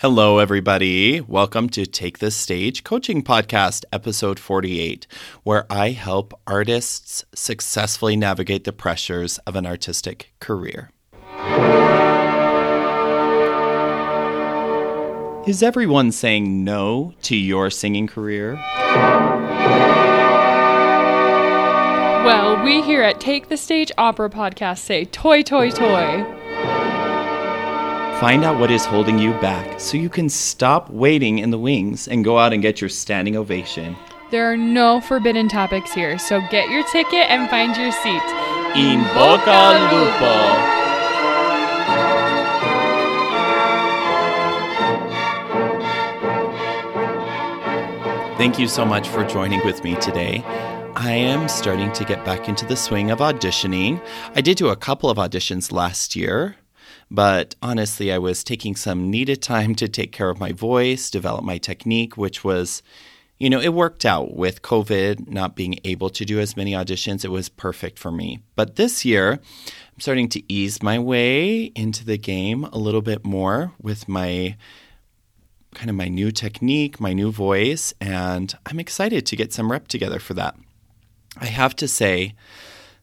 Hello, 0.00 0.38
everybody. 0.38 1.20
Welcome 1.20 1.68
to 1.70 1.84
Take 1.84 2.18
the 2.18 2.30
Stage 2.30 2.84
Coaching 2.84 3.20
Podcast, 3.20 3.84
episode 3.92 4.38
48, 4.38 5.08
where 5.42 5.66
I 5.68 5.90
help 5.90 6.40
artists 6.46 7.24
successfully 7.34 8.14
navigate 8.14 8.62
the 8.62 8.72
pressures 8.72 9.38
of 9.38 9.56
an 9.56 9.66
artistic 9.66 10.32
career. 10.38 10.92
Is 15.48 15.64
everyone 15.64 16.12
saying 16.12 16.62
no 16.62 17.12
to 17.22 17.34
your 17.34 17.68
singing 17.68 18.06
career? 18.06 18.54
Well, 22.24 22.62
we 22.62 22.82
here 22.82 23.02
at 23.02 23.20
Take 23.20 23.48
the 23.48 23.56
Stage 23.56 23.90
Opera 23.98 24.30
Podcast 24.30 24.78
say 24.78 25.06
toi, 25.06 25.42
toi, 25.42 25.70
toi. 25.70 26.37
Find 28.20 28.44
out 28.44 28.58
what 28.58 28.72
is 28.72 28.84
holding 28.84 29.16
you 29.16 29.30
back 29.34 29.78
so 29.78 29.96
you 29.96 30.08
can 30.08 30.28
stop 30.28 30.90
waiting 30.90 31.38
in 31.38 31.52
the 31.52 31.58
wings 31.58 32.08
and 32.08 32.24
go 32.24 32.36
out 32.36 32.52
and 32.52 32.60
get 32.60 32.80
your 32.80 32.90
standing 32.90 33.36
ovation. 33.36 33.96
There 34.32 34.50
are 34.50 34.56
no 34.56 35.00
forbidden 35.00 35.48
topics 35.48 35.92
here, 35.92 36.18
so 36.18 36.40
get 36.50 36.68
your 36.68 36.82
ticket 36.88 37.30
and 37.30 37.48
find 37.48 37.76
your 37.76 37.92
seat. 37.92 38.22
In 38.74 39.04
Boca 39.14 39.78
Lupo. 39.94 40.78
Thank 48.36 48.58
you 48.58 48.66
so 48.66 48.84
much 48.84 49.06
for 49.06 49.24
joining 49.24 49.64
with 49.64 49.84
me 49.84 49.94
today. 49.94 50.42
I 50.96 51.12
am 51.12 51.48
starting 51.48 51.92
to 51.92 52.04
get 52.04 52.24
back 52.24 52.48
into 52.48 52.66
the 52.66 52.74
swing 52.74 53.12
of 53.12 53.20
auditioning. 53.20 54.04
I 54.34 54.40
did 54.40 54.56
do 54.56 54.70
a 54.70 54.76
couple 54.76 55.08
of 55.08 55.18
auditions 55.18 55.70
last 55.70 56.16
year, 56.16 56.56
but 57.10 57.54
honestly, 57.62 58.12
I 58.12 58.18
was 58.18 58.44
taking 58.44 58.76
some 58.76 59.10
needed 59.10 59.40
time 59.42 59.74
to 59.76 59.88
take 59.88 60.12
care 60.12 60.30
of 60.30 60.38
my 60.38 60.52
voice, 60.52 61.10
develop 61.10 61.44
my 61.44 61.58
technique, 61.58 62.16
which 62.16 62.44
was, 62.44 62.82
you 63.38 63.48
know, 63.48 63.60
it 63.60 63.72
worked 63.72 64.04
out 64.04 64.36
with 64.36 64.62
COVID 64.62 65.28
not 65.28 65.56
being 65.56 65.78
able 65.84 66.10
to 66.10 66.24
do 66.24 66.38
as 66.38 66.56
many 66.56 66.72
auditions. 66.72 67.24
It 67.24 67.30
was 67.30 67.48
perfect 67.48 67.98
for 67.98 68.10
me. 68.10 68.40
But 68.56 68.76
this 68.76 69.04
year, 69.04 69.32
I'm 69.32 70.00
starting 70.00 70.28
to 70.30 70.52
ease 70.52 70.82
my 70.82 70.98
way 70.98 71.64
into 71.74 72.04
the 72.04 72.18
game 72.18 72.64
a 72.64 72.78
little 72.78 73.02
bit 73.02 73.24
more 73.24 73.72
with 73.80 74.06
my 74.08 74.56
kind 75.74 75.90
of 75.90 75.96
my 75.96 76.08
new 76.08 76.30
technique, 76.30 77.00
my 77.00 77.12
new 77.12 77.30
voice, 77.30 77.94
and 78.00 78.54
I'm 78.66 78.80
excited 78.80 79.26
to 79.26 79.36
get 79.36 79.52
some 79.52 79.70
rep 79.70 79.88
together 79.88 80.18
for 80.18 80.34
that. 80.34 80.56
I 81.36 81.46
have 81.46 81.76
to 81.76 81.88
say 81.88 82.34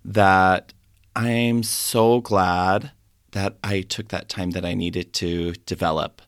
that 0.04 0.74
I'm 1.16 1.64
so 1.64 2.22
glad 2.22 2.92
that 3.36 3.58
I 3.64 3.82
took 3.82 4.08
that 4.08 4.30
time 4.30 4.52
that 4.52 4.66
I 4.66 4.74
needed 4.74 5.12
to 5.16 5.52
develop. 5.66 6.22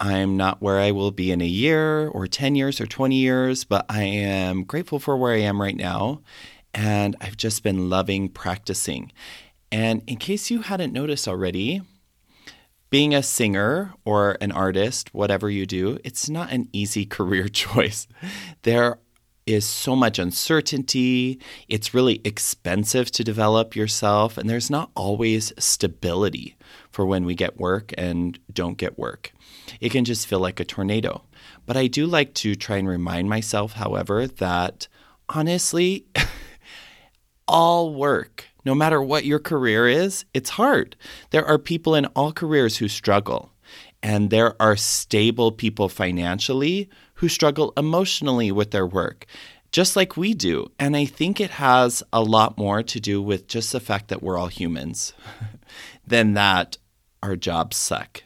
I'm 0.00 0.36
not 0.36 0.60
where 0.60 0.80
I 0.80 0.90
will 0.90 1.12
be 1.12 1.30
in 1.30 1.40
a 1.40 1.46
year 1.46 2.08
or 2.08 2.26
10 2.26 2.56
years 2.56 2.80
or 2.80 2.86
20 2.86 3.14
years, 3.14 3.62
but 3.64 3.86
I 3.88 4.02
am 4.02 4.64
grateful 4.64 4.98
for 4.98 5.16
where 5.16 5.32
I 5.32 5.40
am 5.40 5.62
right 5.62 5.76
now. 5.76 6.22
And 6.74 7.14
I've 7.20 7.36
just 7.36 7.62
been 7.62 7.88
loving 7.88 8.28
practicing. 8.28 9.12
And 9.70 10.02
in 10.08 10.16
case 10.16 10.50
you 10.50 10.62
hadn't 10.62 10.92
noticed 10.92 11.28
already, 11.28 11.82
being 12.90 13.14
a 13.14 13.22
singer 13.22 13.94
or 14.04 14.36
an 14.40 14.50
artist, 14.50 15.14
whatever 15.14 15.48
you 15.48 15.66
do, 15.66 15.98
it's 16.02 16.28
not 16.28 16.50
an 16.50 16.68
easy 16.72 17.06
career 17.16 17.46
choice. 17.48 18.08
There 18.62 18.98
is 19.52 19.64
so 19.64 19.96
much 19.96 20.18
uncertainty. 20.18 21.40
It's 21.68 21.94
really 21.94 22.20
expensive 22.24 23.10
to 23.12 23.24
develop 23.24 23.74
yourself, 23.74 24.38
and 24.38 24.48
there's 24.48 24.70
not 24.70 24.90
always 24.94 25.52
stability 25.58 26.56
for 26.90 27.06
when 27.06 27.24
we 27.24 27.34
get 27.34 27.58
work 27.58 27.92
and 27.96 28.38
don't 28.52 28.78
get 28.78 28.98
work. 28.98 29.32
It 29.80 29.90
can 29.90 30.04
just 30.04 30.26
feel 30.26 30.40
like 30.40 30.60
a 30.60 30.64
tornado. 30.64 31.22
But 31.66 31.76
I 31.76 31.86
do 31.86 32.06
like 32.06 32.34
to 32.34 32.54
try 32.54 32.76
and 32.76 32.88
remind 32.88 33.28
myself, 33.28 33.74
however, 33.74 34.26
that 34.26 34.88
honestly, 35.28 36.06
all 37.48 37.94
work, 37.94 38.46
no 38.64 38.74
matter 38.74 39.00
what 39.02 39.24
your 39.24 39.38
career 39.38 39.88
is, 39.88 40.24
it's 40.34 40.50
hard. 40.50 40.96
There 41.30 41.44
are 41.44 41.58
people 41.58 41.94
in 41.94 42.06
all 42.06 42.32
careers 42.32 42.78
who 42.78 42.88
struggle. 42.88 43.52
And 44.02 44.30
there 44.30 44.60
are 44.60 44.76
stable 44.76 45.52
people 45.52 45.88
financially 45.88 46.88
who 47.20 47.28
struggle 47.28 47.74
emotionally 47.76 48.50
with 48.50 48.70
their 48.70 48.86
work, 48.86 49.26
just 49.72 49.94
like 49.94 50.16
we 50.16 50.32
do. 50.32 50.70
And 50.78 50.96
I 50.96 51.04
think 51.04 51.38
it 51.38 51.50
has 51.50 52.02
a 52.14 52.22
lot 52.22 52.56
more 52.56 52.82
to 52.82 52.98
do 52.98 53.20
with 53.20 53.46
just 53.46 53.72
the 53.72 53.80
fact 53.80 54.08
that 54.08 54.22
we're 54.22 54.38
all 54.38 54.46
humans 54.46 55.12
than 56.06 56.32
that 56.32 56.78
our 57.22 57.36
jobs 57.36 57.76
suck. 57.76 58.22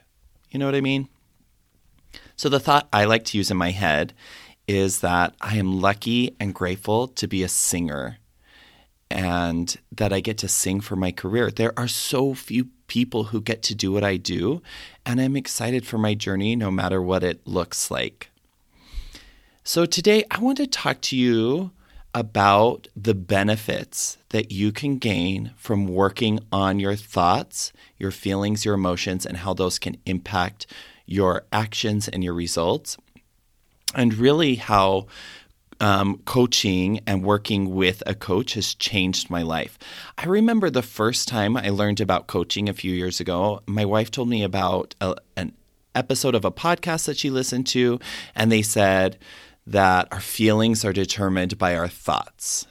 You 0.49 0.61
know 0.61 0.67
what 0.67 0.77
I 0.77 0.81
mean? 0.81 1.09
So, 2.37 2.49
the 2.49 2.61
thought 2.61 2.89
I 2.93 3.05
like 3.05 3.25
to 3.27 3.37
use 3.37 3.51
in 3.51 3.57
my 3.57 3.73
head 3.73 4.13
is 4.69 5.01
that 5.01 5.35
I 5.41 5.57
am 5.57 5.81
lucky 5.81 6.37
and 6.39 6.55
grateful 6.55 7.09
to 7.09 7.27
be 7.27 7.43
a 7.43 7.49
singer 7.49 8.19
and 9.11 9.77
that 9.91 10.13
I 10.13 10.21
get 10.21 10.39
to 10.39 10.49
sing 10.49 10.81
for 10.81 10.95
my 10.95 11.11
career. 11.11 11.51
There 11.51 11.77
are 11.77 11.89
so 11.89 12.33
few 12.33 12.69
people 12.87 13.25
who 13.25 13.41
get 13.41 13.61
to 13.65 13.75
do 13.75 13.91
what 13.91 14.05
I 14.05 14.19
do, 14.19 14.63
and 15.05 15.21
I'm 15.21 15.37
excited 15.37 15.85
for 15.85 15.99
my 15.99 16.15
journey 16.15 16.55
no 16.55 16.71
matter 16.71 17.03
what 17.03 17.25
it 17.25 17.45
looks 17.45 17.91
like. 17.91 18.31
So, 19.75 19.87
today 19.87 20.23
I 20.31 20.39
want 20.39 20.59
to 20.59 20.69
talk 20.69 21.01
to 21.01 21.17
you 21.17 21.73
about 22.15 22.87
the 22.95 23.13
benefits 23.13 24.19
that 24.29 24.53
you 24.53 24.71
can 24.71 24.99
gain 24.99 25.51
from 25.57 25.89
working 25.89 26.39
on 26.53 26.79
your 26.79 26.95
thoughts, 26.95 27.73
your 27.99 28.13
feelings, 28.13 28.65
your 28.65 28.75
emotions, 28.75 29.27
and 29.27 29.39
how 29.39 29.53
those 29.53 29.81
can 29.81 29.97
impact 30.07 30.69
your 31.07 31.43
actions 31.53 32.07
and 32.07 32.23
your 32.23 32.35
results. 32.35 32.97
And 33.97 34.15
really, 34.15 34.55
how 34.55 35.09
um, 35.81 36.19
coaching 36.25 37.01
and 37.05 37.25
working 37.25 37.75
with 37.75 38.01
a 38.07 38.15
coach 38.15 38.55
has 38.55 38.77
changed 38.77 39.29
my 39.29 39.43
life. 39.43 39.77
I 40.17 40.27
remember 40.27 40.71
the 40.71 40.83
first 40.83 41.27
time 41.27 41.57
I 41.57 41.71
learned 41.71 42.01
about 42.01 42.29
coaching 42.29 42.69
a 42.69 42.75
few 42.75 42.93
years 42.93 43.19
ago, 43.19 43.61
my 43.67 43.85
wife 43.85 44.13
told 44.13 44.29
me 44.29 44.45
about 44.45 44.95
a, 45.01 45.17
an 45.37 45.53
episode 45.97 46.37
of 46.37 46.45
a 46.45 46.53
podcast 46.53 47.07
that 47.07 47.17
she 47.17 47.31
listened 47.31 47.67
to, 47.69 47.99
and 48.35 48.53
they 48.53 48.63
said, 48.63 49.19
that 49.67 50.09
our 50.13 50.21
feelings 50.21 50.85
are 50.85 50.93
determined 50.93 51.59
by 51.59 51.77
our 51.77 51.89
thoughts. 51.89 52.67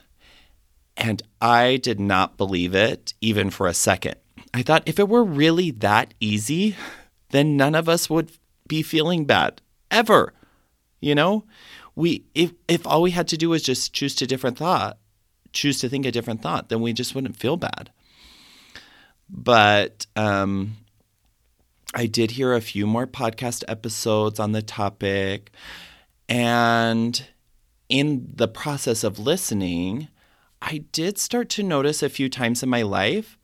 And 0.96 1.22
I 1.42 1.78
did 1.78 2.00
not 2.00 2.38
believe 2.38 2.76
it 2.76 3.14
even 3.20 3.50
for 3.50 3.68
a 3.68 3.74
second. 3.74 4.16
I 4.54 4.62
thought 4.62 4.84
if 4.86 5.00
it 5.00 5.10
were 5.10 5.24
really 5.24 5.72
that 5.72 6.14
easy, 6.20 6.76
then 7.32 7.58
none 7.58 7.74
of 7.74 7.90
us 7.90 8.10
would 8.10 8.32
be 8.68 8.84
feeling 8.84 9.26
bad 9.26 9.62
ever. 9.90 10.34
You 11.00 11.16
know, 11.16 11.46
we 11.96 12.26
if 12.36 12.54
if 12.68 12.86
all 12.86 13.02
we 13.02 13.12
had 13.12 13.28
to 13.30 13.38
do 13.38 13.50
was 13.50 13.64
just 13.64 13.94
choose 13.94 14.16
to 14.16 14.28
different 14.28 14.58
thought, 14.58 15.00
choose 15.52 15.80
to 15.80 15.90
think 15.90 16.06
a 16.06 16.12
different 16.12 16.42
thought, 16.42 16.70
then 16.70 16.82
we 16.82 16.94
just 16.94 17.16
wouldn't 17.16 17.36
feel 17.36 17.58
bad. 17.58 17.90
But 19.30 20.06
um, 20.16 20.78
I 21.94 22.06
did 22.06 22.32
hear 22.32 22.54
a 22.54 22.62
few 22.62 22.86
more 22.86 23.08
podcast 23.08 23.64
episodes 23.68 24.40
on 24.40 24.52
the 24.52 24.62
topic. 24.62 25.52
And 26.34 27.24
in 27.90 28.28
the 28.34 28.48
process 28.48 29.04
of 29.04 29.20
listening, 29.20 30.08
I 30.64 30.80
did 30.92 31.20
start 31.20 31.48
to 31.50 31.62
notice 31.62 32.02
a 32.02 32.10
few 32.10 32.28
times 32.28 32.64
in 32.64 32.70
my 32.70 32.82
life 32.82 33.38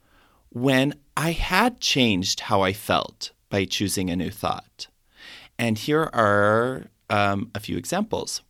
when 0.49 0.95
I 1.15 1.33
had 1.33 1.81
changed 1.81 2.39
how 2.39 2.63
I 2.63 2.73
felt 2.73 3.29
by 3.49 3.65
choosing 3.65 4.09
a 4.09 4.15
new 4.15 4.31
thought. 4.31 4.87
And 5.59 5.77
here 5.77 6.09
are 6.13 6.87
um, 7.11 7.51
a 7.53 7.59
few 7.59 7.77
examples. 7.77 8.41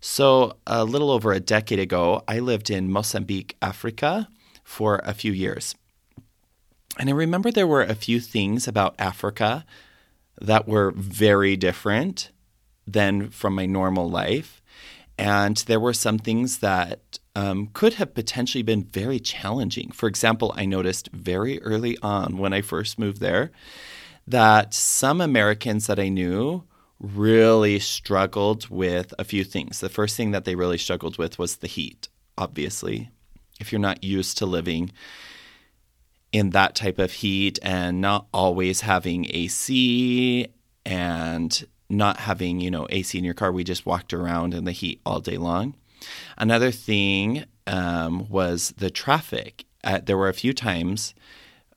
So, 0.00 0.56
a 0.66 0.84
little 0.84 1.12
over 1.12 1.30
a 1.30 1.38
decade 1.38 1.78
ago, 1.78 2.24
I 2.26 2.40
lived 2.40 2.70
in 2.70 2.90
Mozambique, 2.90 3.56
Africa 3.62 4.28
for 4.64 5.02
a 5.04 5.14
few 5.14 5.30
years. 5.30 5.76
And 6.98 7.08
I 7.08 7.12
remember 7.12 7.52
there 7.52 7.64
were 7.64 7.84
a 7.84 7.94
few 7.94 8.18
things 8.18 8.66
about 8.66 8.96
Africa 8.98 9.64
that 10.40 10.66
were 10.66 10.90
very 10.96 11.56
different 11.56 12.32
than 12.86 13.30
from 13.30 13.54
my 13.54 13.66
normal 13.66 14.08
life. 14.08 14.62
And 15.16 15.56
there 15.58 15.80
were 15.80 15.92
some 15.92 16.18
things 16.18 16.58
that 16.58 17.18
um, 17.36 17.68
could 17.72 17.94
have 17.94 18.14
potentially 18.14 18.62
been 18.62 18.84
very 18.84 19.20
challenging. 19.20 19.90
For 19.90 20.08
example, 20.08 20.52
I 20.56 20.64
noticed 20.64 21.08
very 21.12 21.60
early 21.62 21.96
on 22.02 22.38
when 22.38 22.52
I 22.52 22.62
first 22.62 22.98
moved 22.98 23.20
there 23.20 23.50
that 24.26 24.72
some 24.72 25.20
Americans 25.20 25.86
that 25.86 25.98
I 25.98 26.08
knew 26.08 26.64
really 27.00 27.78
struggled 27.78 28.68
with 28.68 29.12
a 29.18 29.24
few 29.24 29.44
things. 29.44 29.80
The 29.80 29.88
first 29.88 30.16
thing 30.16 30.30
that 30.30 30.44
they 30.44 30.54
really 30.54 30.78
struggled 30.78 31.18
with 31.18 31.38
was 31.38 31.56
the 31.56 31.66
heat, 31.66 32.08
obviously. 32.38 33.10
If 33.60 33.70
you're 33.70 33.80
not 33.80 34.02
used 34.02 34.38
to 34.38 34.46
living 34.46 34.92
in 36.32 36.50
that 36.50 36.74
type 36.74 36.98
of 36.98 37.12
heat 37.12 37.58
and 37.62 38.00
not 38.00 38.26
always 38.32 38.80
having 38.80 39.26
AC 39.30 40.48
and 40.84 41.66
not 41.88 42.18
having, 42.18 42.60
you 42.60 42.70
know, 42.70 42.86
AC 42.90 43.16
in 43.16 43.24
your 43.24 43.34
car, 43.34 43.52
we 43.52 43.64
just 43.64 43.86
walked 43.86 44.12
around 44.12 44.54
in 44.54 44.64
the 44.64 44.72
heat 44.72 45.00
all 45.04 45.20
day 45.20 45.36
long. 45.36 45.74
Another 46.36 46.70
thing 46.70 47.44
um, 47.66 48.28
was 48.28 48.74
the 48.76 48.90
traffic. 48.90 49.64
Uh, 49.82 50.00
there 50.04 50.16
were 50.16 50.28
a 50.28 50.34
few 50.34 50.52
times 50.52 51.14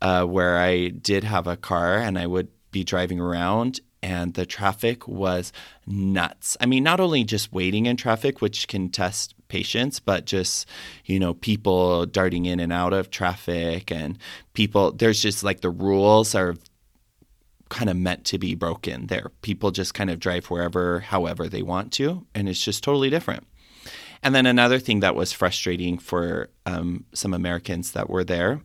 uh, 0.01 0.24
where 0.24 0.57
I 0.57 0.89
did 0.89 1.24
have 1.24 1.48
a 1.48 1.57
car 1.57 1.98
and 1.98 2.18
I 2.18 2.27
would 2.27 2.50
be 2.71 2.83
driving 2.83 3.19
around 3.19 3.80
and 4.04 4.36
the 4.36 4.45
traffic 4.45 5.07
was 5.07 5.51
nuts. 5.86 6.56
I 6.62 6.65
mean, 6.65 6.83
not 6.83 7.00
only 7.00 7.24
just 7.24 7.51
waiting 7.51 7.88
in 7.88 7.98
traffic, 7.98 8.42
which 8.42 8.68
can 8.68 8.89
test 8.89 9.33
patience, 9.48 10.00
but 10.00 10.25
just, 10.25 10.68
you 11.06 11.19
know, 11.19 11.33
people 11.33 12.06
darting 12.06 12.45
in 12.45 12.59
and 12.59 12.71
out 12.71 12.94
of 12.94 13.09
traffic 13.09 13.92
and 13.92 14.18
people, 14.54 14.92
there's 14.92 15.21
just 15.21 15.44
like 15.44 15.62
the 15.62 15.69
rules 15.69 16.36
are 16.36 16.56
kind 17.69 17.89
of 17.89 17.97
meant 17.97 18.25
to 18.25 18.37
be 18.37 18.55
broken 18.55 19.07
there. 19.07 19.31
People 19.41 19.71
just 19.71 19.93
kind 19.93 20.09
of 20.09 20.19
drive 20.19 20.45
wherever, 20.47 20.99
however 20.99 21.47
they 21.47 21.61
want 21.61 21.91
to, 21.93 22.25
and 22.33 22.47
it's 22.47 22.63
just 22.63 22.83
totally 22.83 23.09
different. 23.09 23.45
And 24.23 24.33
then 24.33 24.45
another 24.45 24.79
thing 24.79 25.01
that 25.01 25.15
was 25.15 25.31
frustrating 25.31 25.97
for 25.97 26.49
um, 26.65 27.05
some 27.13 27.33
Americans 27.33 27.91
that 27.91 28.09
were 28.09 28.23
there 28.23 28.61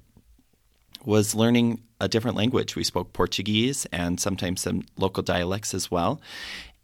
was 1.04 1.34
learning 1.34 1.82
a 2.00 2.08
different 2.08 2.36
language. 2.36 2.76
We 2.76 2.84
spoke 2.84 3.12
Portuguese 3.12 3.86
and 3.92 4.20
sometimes 4.20 4.62
some 4.62 4.82
local 4.96 5.22
dialects 5.22 5.74
as 5.74 5.90
well. 5.90 6.20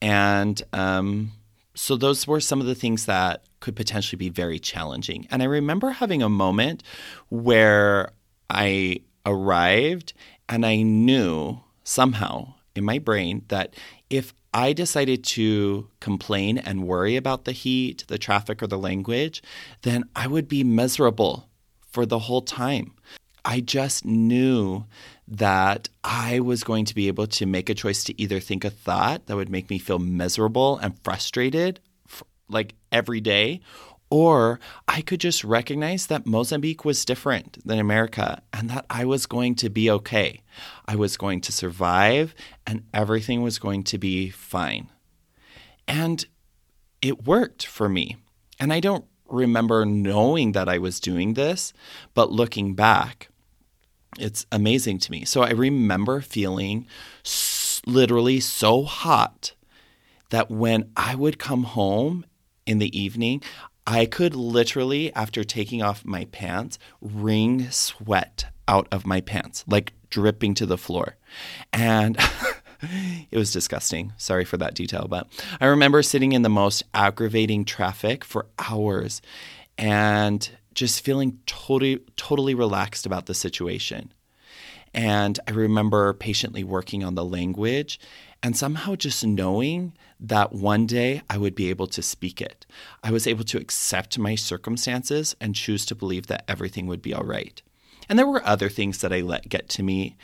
And 0.01 0.61
um, 0.73 1.33
so 1.75 1.97
those 1.97 2.27
were 2.27 2.41
some 2.41 2.61
of 2.61 2.67
the 2.67 2.75
things 2.75 3.07
that 3.07 3.45
could 3.61 3.75
potentially 3.75 4.19
be 4.19 4.29
very 4.29 4.59
challenging. 4.59 5.27
And 5.31 5.43
I 5.43 5.47
remember 5.47 5.91
having 5.91 6.23
a 6.23 6.29
moment 6.29 6.83
where 7.29 8.13
I 8.49 9.01
arrived 9.27 10.13
and 10.49 10.65
I 10.65 10.83
knew 10.83 11.61
somehow 11.89 12.55
in 12.75 12.85
my 12.85 12.99
brain 12.99 13.45
that 13.49 13.75
if 14.11 14.35
I 14.53 14.73
decided 14.73 15.25
to 15.25 15.89
complain 16.01 16.59
and 16.59 16.87
worry 16.87 17.17
about 17.17 17.45
the 17.45 17.53
heat, 17.53 18.05
the 18.09 18.19
traffic, 18.19 18.63
or 18.63 18.67
the 18.67 18.79
language, 18.79 19.43
then 19.83 20.05
I 20.15 20.27
would 20.27 20.49
be 20.49 20.65
miserable 20.65 21.49
for 21.81 22.07
the 22.07 22.19
whole 22.19 22.43
time. 22.43 22.95
I 23.45 23.61
just 23.61 24.05
knew 24.05 24.85
that 25.27 25.89
I 26.05 26.41
was 26.41 26.63
going 26.65 26.85
to 26.87 26.95
be 26.95 27.09
able 27.09 27.27
to 27.29 27.47
make 27.47 27.71
a 27.71 27.75
choice 27.75 28.05
to 28.05 28.21
either 28.21 28.41
think 28.41 28.65
a 28.65 28.71
thought 28.71 29.27
that 29.27 29.37
would 29.37 29.51
make 29.51 29.71
me 29.71 29.79
feel 29.79 29.99
miserable 29.99 30.77
and 30.79 30.99
frustrated 31.03 31.81
like 32.51 32.75
every 32.91 33.21
day, 33.21 33.61
or 34.11 34.59
I 34.87 35.03
could 35.03 35.21
just 35.21 35.45
recognize 35.45 36.07
that 36.07 36.27
Mozambique 36.27 36.85
was 36.85 37.05
different 37.05 37.65
than 37.67 37.79
America 37.79 38.43
and 38.53 38.71
that 38.71 38.87
I 38.89 39.05
was 39.05 39.27
going 39.27 39.55
to 39.57 39.69
be 39.69 39.91
okay. 39.91 40.41
I 40.87 40.97
was 40.97 41.17
going 41.17 41.41
to 41.43 41.53
survive 41.53 42.35
and 42.67 42.85
everything 42.95 43.43
was 43.43 43.59
going 43.59 43.85
to 43.85 43.99
be 43.99 44.31
fine. 44.31 44.89
And 45.87 46.25
it 47.03 47.27
worked 47.27 47.67
for 47.67 47.89
me. 47.89 48.17
And 48.59 48.73
I 48.73 48.81
don't 48.81 49.05
remember 49.29 49.85
knowing 49.85 50.53
that 50.53 50.69
I 50.69 50.79
was 50.79 51.01
doing 51.01 51.35
this, 51.35 51.73
but 52.15 52.33
looking 52.33 52.75
back, 52.75 53.29
it's 54.19 54.47
amazing 54.51 54.99
to 55.01 55.13
me. 55.13 55.25
So 55.25 55.43
I 55.43 55.51
remember 55.51 56.21
feeling 56.21 56.87
literally 57.87 58.41
so 58.41 58.85
hot 58.85 59.53
that 60.31 60.51
when 60.51 60.91
I 60.97 61.15
would 61.15 61.39
come 61.39 61.65
home 61.65 62.25
in 62.67 62.79
the 62.79 62.99
evening, 62.99 63.43
I 63.89 64.05
could 64.05 64.35
literally, 64.37 65.15
after 65.15 65.43
taking 65.45 65.83
off 65.83 66.05
my 66.05 66.27
pants, 66.27 66.79
wring 67.01 67.71
sweat 67.71 68.45
out 68.69 68.87
of 68.93 69.07
my 69.07 69.23
pants, 69.23 69.65
like 69.67 69.95
dripping 70.11 70.53
to 70.57 70.67
the 70.67 70.77
floor. 70.77 71.17
And 71.73 72.19
it 73.31 73.39
was 73.39 73.51
disgusting. 73.51 74.13
Sorry 74.19 74.45
for 74.45 74.59
that 74.59 74.75
detail. 74.75 75.07
But 75.09 75.27
I 75.59 75.65
remember 75.67 76.03
sitting 76.03 76.33
in 76.33 76.43
the 76.43 76.51
most 76.51 76.83
aggravating 76.93 77.65
traffic 77.65 78.27
for 78.27 78.45
hours 78.59 79.23
and 79.79 80.51
just 80.75 81.03
feeling 81.03 81.39
totally, 81.47 82.01
totally 82.17 82.55
relaxed 82.55 83.07
about 83.07 83.25
the 83.25 83.35
situation. 83.35 84.13
And 84.93 85.41
I 85.49 85.53
remember 85.53 86.13
patiently 86.13 86.63
working 86.63 87.05
on 87.05 87.15
the 87.15 87.25
language 87.25 87.99
and 88.43 88.57
somehow 88.57 88.95
just 88.95 89.27
knowing 89.27 89.95
that 90.21 90.53
one 90.53 90.87
day 90.87 91.23
I 91.29 91.39
would 91.39 91.55
be 91.55 91.71
able 91.71 91.87
to 91.89 92.03
speak 92.03 92.41
it. 92.41 92.67
I 93.03 93.11
was 93.11 93.27
able 93.27 93.45
to 93.45 93.59
accept 93.59 94.19
my 94.19 94.35
circumstances 94.35 95.37
and 95.41 95.55
choose 95.55 95.85
to 95.87 95.95
believe 95.95 96.27
that 96.27 96.45
everything 96.49 96.87
would 96.87 97.03
be 97.03 97.15
all 97.15 97.25
right. 97.25 97.61
And 98.09 98.19
there 98.19 98.27
were 98.27 98.45
other 98.47 98.69
things 98.69 98.99
that 98.99 99.13
I 99.13 99.21
let 99.21 99.49
get 99.49 99.69
to 99.71 99.83
me 99.83 100.17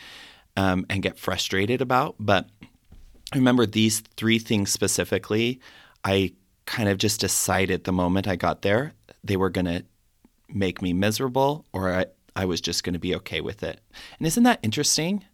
um, 0.57 0.87
and 0.89 1.03
get 1.03 1.19
frustrated 1.19 1.81
about, 1.81 2.17
but 2.19 2.49
I 3.33 3.37
remember 3.37 3.67
these 3.67 4.01
three 4.17 4.39
things 4.39 4.71
specifically. 4.73 5.61
I 6.05 6.35
kind 6.67 6.89
of 6.89 6.99
just 6.99 7.21
decided 7.21 7.85
the 7.85 7.93
moment 7.93 8.29
I 8.29 8.37
got 8.37 8.63
there 8.63 8.95
they 9.23 9.37
were 9.37 9.51
going 9.51 9.65
to 9.65 9.85
make 10.49 10.83
me 10.83 10.93
miserable 10.93 11.65
or 11.73 11.93
I, 11.93 12.07
I 12.37 12.45
was 12.45 12.61
just 12.61 12.85
going 12.85 12.93
to 12.93 12.99
be 12.99 13.15
okay 13.17 13.41
with 13.41 13.63
it. 13.63 13.81
And 14.19 14.27
isn't 14.27 14.43
that 14.45 14.61
interesting? 14.63 15.25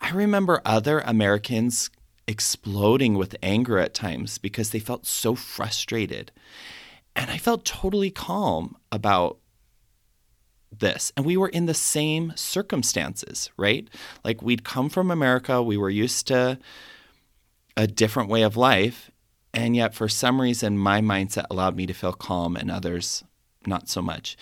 I 0.00 0.10
remember 0.10 0.60
other 0.64 1.00
Americans 1.00 1.88
exploding 2.26 3.14
with 3.14 3.36
anger 3.42 3.78
at 3.78 3.94
times 3.94 4.38
because 4.38 4.70
they 4.70 4.78
felt 4.78 5.06
so 5.06 5.34
frustrated. 5.34 6.30
And 7.14 7.30
I 7.30 7.38
felt 7.38 7.64
totally 7.64 8.10
calm 8.10 8.76
about 8.90 9.38
this. 10.76 11.12
And 11.16 11.26
we 11.26 11.36
were 11.36 11.48
in 11.48 11.66
the 11.66 11.74
same 11.74 12.32
circumstances, 12.36 13.50
right? 13.56 13.88
Like 14.24 14.42
we'd 14.42 14.64
come 14.64 14.88
from 14.88 15.10
America, 15.10 15.62
we 15.62 15.76
were 15.76 15.90
used 15.90 16.26
to 16.28 16.58
a 17.76 17.86
different 17.86 18.28
way 18.28 18.42
of 18.42 18.56
life. 18.56 19.10
And 19.54 19.76
yet, 19.76 19.94
for 19.94 20.08
some 20.08 20.40
reason, 20.40 20.78
my 20.78 21.02
mindset 21.02 21.44
allowed 21.50 21.76
me 21.76 21.86
to 21.86 21.92
feel 21.92 22.14
calm 22.14 22.56
and 22.56 22.70
others 22.70 23.22
not 23.66 23.88
so 23.88 24.00
much. 24.00 24.36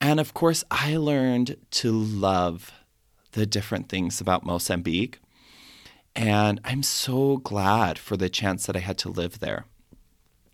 And 0.00 0.18
of 0.18 0.34
course, 0.34 0.64
I 0.70 0.96
learned 0.96 1.56
to 1.70 1.92
love 1.92 2.72
the 3.32 3.46
different 3.46 3.88
things 3.88 4.20
about 4.20 4.44
Mozambique. 4.44 5.20
And 6.16 6.60
I'm 6.64 6.82
so 6.82 7.36
glad 7.36 7.98
for 7.98 8.16
the 8.16 8.30
chance 8.30 8.64
that 8.66 8.74
I 8.74 8.80
had 8.80 8.96
to 8.98 9.10
live 9.10 9.38
there. 9.38 9.66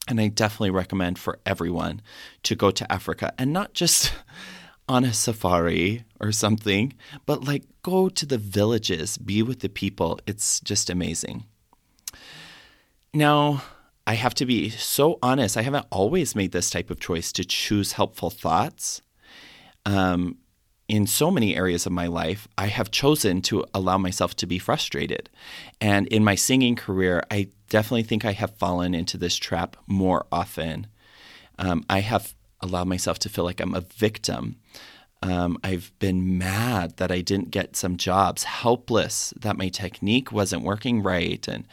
And 0.09 0.21
I 0.21 0.27
definitely 0.27 0.71
recommend 0.71 1.21
for 1.21 1.39
everyone 1.47 2.03
to 2.43 2.57
go 2.57 2.73
to 2.73 2.93
Africa 2.93 3.33
and 3.39 3.53
not 3.53 3.73
just 3.73 4.13
on 4.89 5.05
a 5.05 5.13
safari 5.13 6.05
or 6.19 6.33
something, 6.33 6.93
but 7.25 7.45
like 7.45 7.63
go 7.83 8.09
to 8.09 8.27
the 8.27 8.39
villages, 8.39 9.17
be 9.17 9.41
with 9.41 9.61
the 9.61 9.69
people. 9.69 10.19
It's 10.27 10.59
just 10.61 10.91
amazing. 10.91 11.45
Now, 13.15 13.63
I 14.05 14.15
have 14.15 14.35
to 14.35 14.47
be 14.47 14.69
so 14.71 15.21
honest. 15.23 15.57
I 15.57 15.63
haven't 15.63 15.87
always 15.93 16.35
made 16.35 16.51
this 16.51 16.71
type 16.71 16.91
of 16.91 16.99
choice 16.99 17.31
to 17.33 17.45
choose 17.45 17.93
helpful 17.93 18.31
thoughts. 18.31 19.01
Um, 19.87 20.39
in 20.93 21.07
so 21.07 21.31
many 21.31 21.57
areas 21.57 21.87
of 21.87 21.93
my 21.93 22.07
life, 22.07 22.47
I 22.59 22.67
have 22.67 22.91
chosen 22.91 23.41
to 23.43 23.65
allow 23.73 23.97
myself 23.97 24.37
to 24.37 24.47
be 24.47 24.59
frustrated. 24.59 25.31
And 25.81 26.07
in 26.09 26.23
my 26.23 26.35
singing 26.35 26.77
career, 26.77 27.25
I 27.31 27.49
definitely 27.71 28.03
think 28.03 28.27
I 28.27 28.33
have 28.33 28.59
fallen 28.59 28.95
into 28.95 29.17
this 29.17 29.37
trap 29.37 29.79
more 29.87 30.27
often. 30.31 30.87
Um, 31.59 31.87
I 31.89 32.01
have 32.01 32.35
allowed 32.61 32.89
myself 32.89 33.19
to 33.21 33.31
feel 33.31 33.45
like 33.45 33.59
I'm 33.59 33.75
a 33.75 33.81
victim. 33.81 34.57
Um, 35.23 35.57
I've 35.65 35.99
been 35.99 36.37
mad 36.37 36.99
that 36.99 37.11
I 37.11 37.23
didn't 37.23 37.51
get 37.51 37.75
some 37.75 37.97
jobs, 37.97 38.45
helpless 38.45 39.33
that 39.41 39.57
my 39.57 39.71
technique 39.71 40.31
wasn't 40.31 40.63
working 40.63 41.03
right. 41.03 41.49
And 41.49 41.67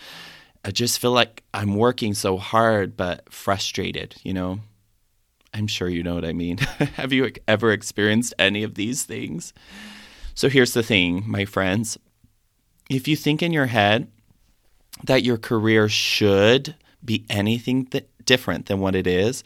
I 0.64 0.72
just 0.72 0.98
feel 0.98 1.12
like 1.12 1.44
I'm 1.54 1.76
working 1.76 2.14
so 2.14 2.38
hard, 2.38 2.96
but 2.96 3.34
frustrated, 3.34 4.16
you 4.24 4.34
know? 4.34 4.62
I'm 5.54 5.68
sure 5.68 5.90
you 5.90 6.04
know 6.04 6.16
what 6.16 6.26
I 6.26 6.34
mean. 6.34 6.58
Have 6.96 7.14
you 7.14 7.32
ever 7.48 7.72
experienced 7.72 8.34
any 8.38 8.64
of 8.64 8.76
these 8.76 9.04
things? 9.04 9.54
So 10.34 10.50
here's 10.50 10.74
the 10.74 10.84
thing, 10.84 11.24
my 11.26 11.46
friends. 11.46 11.98
If 12.90 13.08
you 13.08 13.16
think 13.16 13.44
in 13.44 13.52
your 13.54 13.68
head 13.68 14.12
that 15.04 15.24
your 15.24 15.38
career 15.38 15.90
should 15.90 16.76
be 17.04 17.26
anything 17.30 17.86
th- 17.86 18.08
different 18.26 18.68
than 18.68 18.80
what 18.80 18.96
it 18.96 19.08
is, 19.08 19.44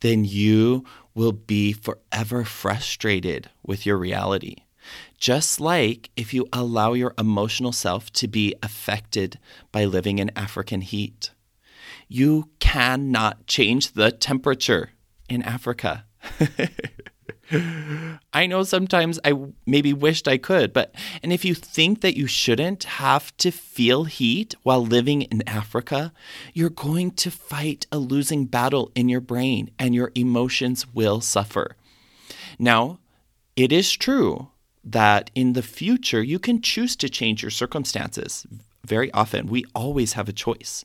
then 0.00 0.24
you 0.24 0.84
will 1.14 1.32
be 1.32 1.72
forever 1.72 2.44
frustrated 2.44 3.48
with 3.64 3.86
your 3.86 3.96
reality. 3.96 4.56
Just 5.18 5.60
like 5.60 6.10
if 6.16 6.34
you 6.34 6.46
allow 6.52 6.92
your 6.92 7.14
emotional 7.18 7.72
self 7.72 8.12
to 8.12 8.28
be 8.28 8.54
affected 8.62 9.38
by 9.72 9.84
living 9.84 10.18
in 10.18 10.30
African 10.36 10.80
heat. 10.80 11.30
You 12.08 12.50
cannot 12.60 13.46
change 13.46 13.92
the 13.92 14.12
temperature 14.12 14.90
in 15.28 15.42
Africa. 15.42 16.04
I 18.32 18.46
know 18.46 18.64
sometimes 18.64 19.20
I 19.24 19.34
maybe 19.66 19.92
wished 19.92 20.26
I 20.26 20.36
could, 20.36 20.72
but 20.72 20.94
and 21.22 21.32
if 21.32 21.44
you 21.44 21.54
think 21.54 22.00
that 22.00 22.16
you 22.16 22.26
shouldn't 22.26 22.84
have 22.84 23.36
to 23.36 23.52
feel 23.52 24.04
heat 24.04 24.54
while 24.64 24.84
living 24.84 25.22
in 25.22 25.48
Africa, 25.48 26.12
you're 26.52 26.70
going 26.70 27.12
to 27.12 27.30
fight 27.30 27.86
a 27.92 27.98
losing 27.98 28.46
battle 28.46 28.90
in 28.94 29.08
your 29.08 29.20
brain 29.20 29.70
and 29.78 29.94
your 29.94 30.10
emotions 30.14 30.92
will 30.92 31.20
suffer. 31.20 31.76
Now, 32.58 32.98
it 33.54 33.70
is 33.70 33.92
true 33.92 34.48
that 34.82 35.30
in 35.34 35.52
the 35.52 35.62
future 35.62 36.22
you 36.22 36.38
can 36.38 36.60
choose 36.60 36.96
to 36.96 37.08
change 37.08 37.42
your 37.42 37.50
circumstances. 37.50 38.46
Very 38.84 39.12
often, 39.12 39.46
we 39.46 39.64
always 39.74 40.14
have 40.14 40.28
a 40.28 40.32
choice. 40.32 40.84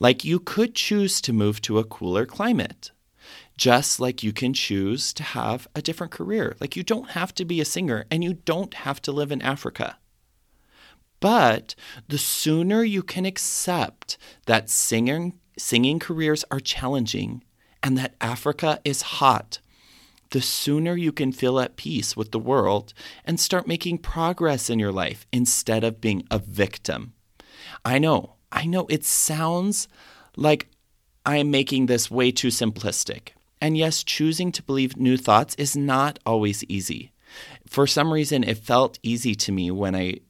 Like 0.00 0.24
you 0.24 0.40
could 0.40 0.74
choose 0.74 1.20
to 1.22 1.32
move 1.32 1.60
to 1.62 1.78
a 1.78 1.84
cooler 1.84 2.26
climate 2.26 2.90
just 3.56 4.00
like 4.00 4.22
you 4.22 4.32
can 4.32 4.52
choose 4.52 5.12
to 5.14 5.22
have 5.22 5.66
a 5.74 5.82
different 5.82 6.12
career. 6.12 6.56
Like 6.60 6.76
you 6.76 6.82
don't 6.82 7.10
have 7.10 7.34
to 7.36 7.44
be 7.44 7.60
a 7.60 7.64
singer 7.64 8.04
and 8.10 8.22
you 8.22 8.34
don't 8.34 8.74
have 8.74 9.00
to 9.02 9.12
live 9.12 9.32
in 9.32 9.42
Africa. 9.42 9.98
But 11.20 11.74
the 12.08 12.18
sooner 12.18 12.84
you 12.84 13.02
can 13.02 13.24
accept 13.24 14.18
that 14.44 14.68
singing, 14.68 15.38
singing 15.58 15.98
careers 15.98 16.44
are 16.50 16.60
challenging 16.60 17.42
and 17.82 17.96
that 17.96 18.14
Africa 18.20 18.80
is 18.84 19.02
hot, 19.02 19.60
the 20.30 20.42
sooner 20.42 20.96
you 20.96 21.12
can 21.12 21.32
feel 21.32 21.58
at 21.58 21.76
peace 21.76 22.16
with 22.16 22.32
the 22.32 22.38
world 22.38 22.92
and 23.24 23.40
start 23.40 23.66
making 23.66 23.98
progress 23.98 24.68
in 24.68 24.78
your 24.78 24.92
life 24.92 25.26
instead 25.32 25.84
of 25.84 26.00
being 26.00 26.24
a 26.30 26.38
victim. 26.38 27.14
I 27.84 27.98
know, 27.98 28.34
I 28.52 28.66
know 28.66 28.86
it 28.90 29.04
sounds 29.04 29.88
like 30.36 30.68
I'm 31.24 31.50
making 31.50 31.86
this 31.86 32.10
way 32.10 32.30
too 32.30 32.48
simplistic. 32.48 33.30
And 33.60 33.76
yes, 33.76 34.04
choosing 34.04 34.52
to 34.52 34.62
believe 34.62 34.96
new 34.96 35.16
thoughts 35.16 35.54
is 35.56 35.76
not 35.76 36.18
always 36.26 36.64
easy. 36.64 37.12
For 37.66 37.86
some 37.86 38.12
reason, 38.12 38.44
it 38.44 38.58
felt 38.58 38.98
easy 39.02 39.34
to 39.34 39.52
me 39.52 39.70
when 39.70 39.94
I 39.94 40.20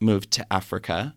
moved 0.00 0.30
to 0.32 0.52
Africa. 0.52 1.14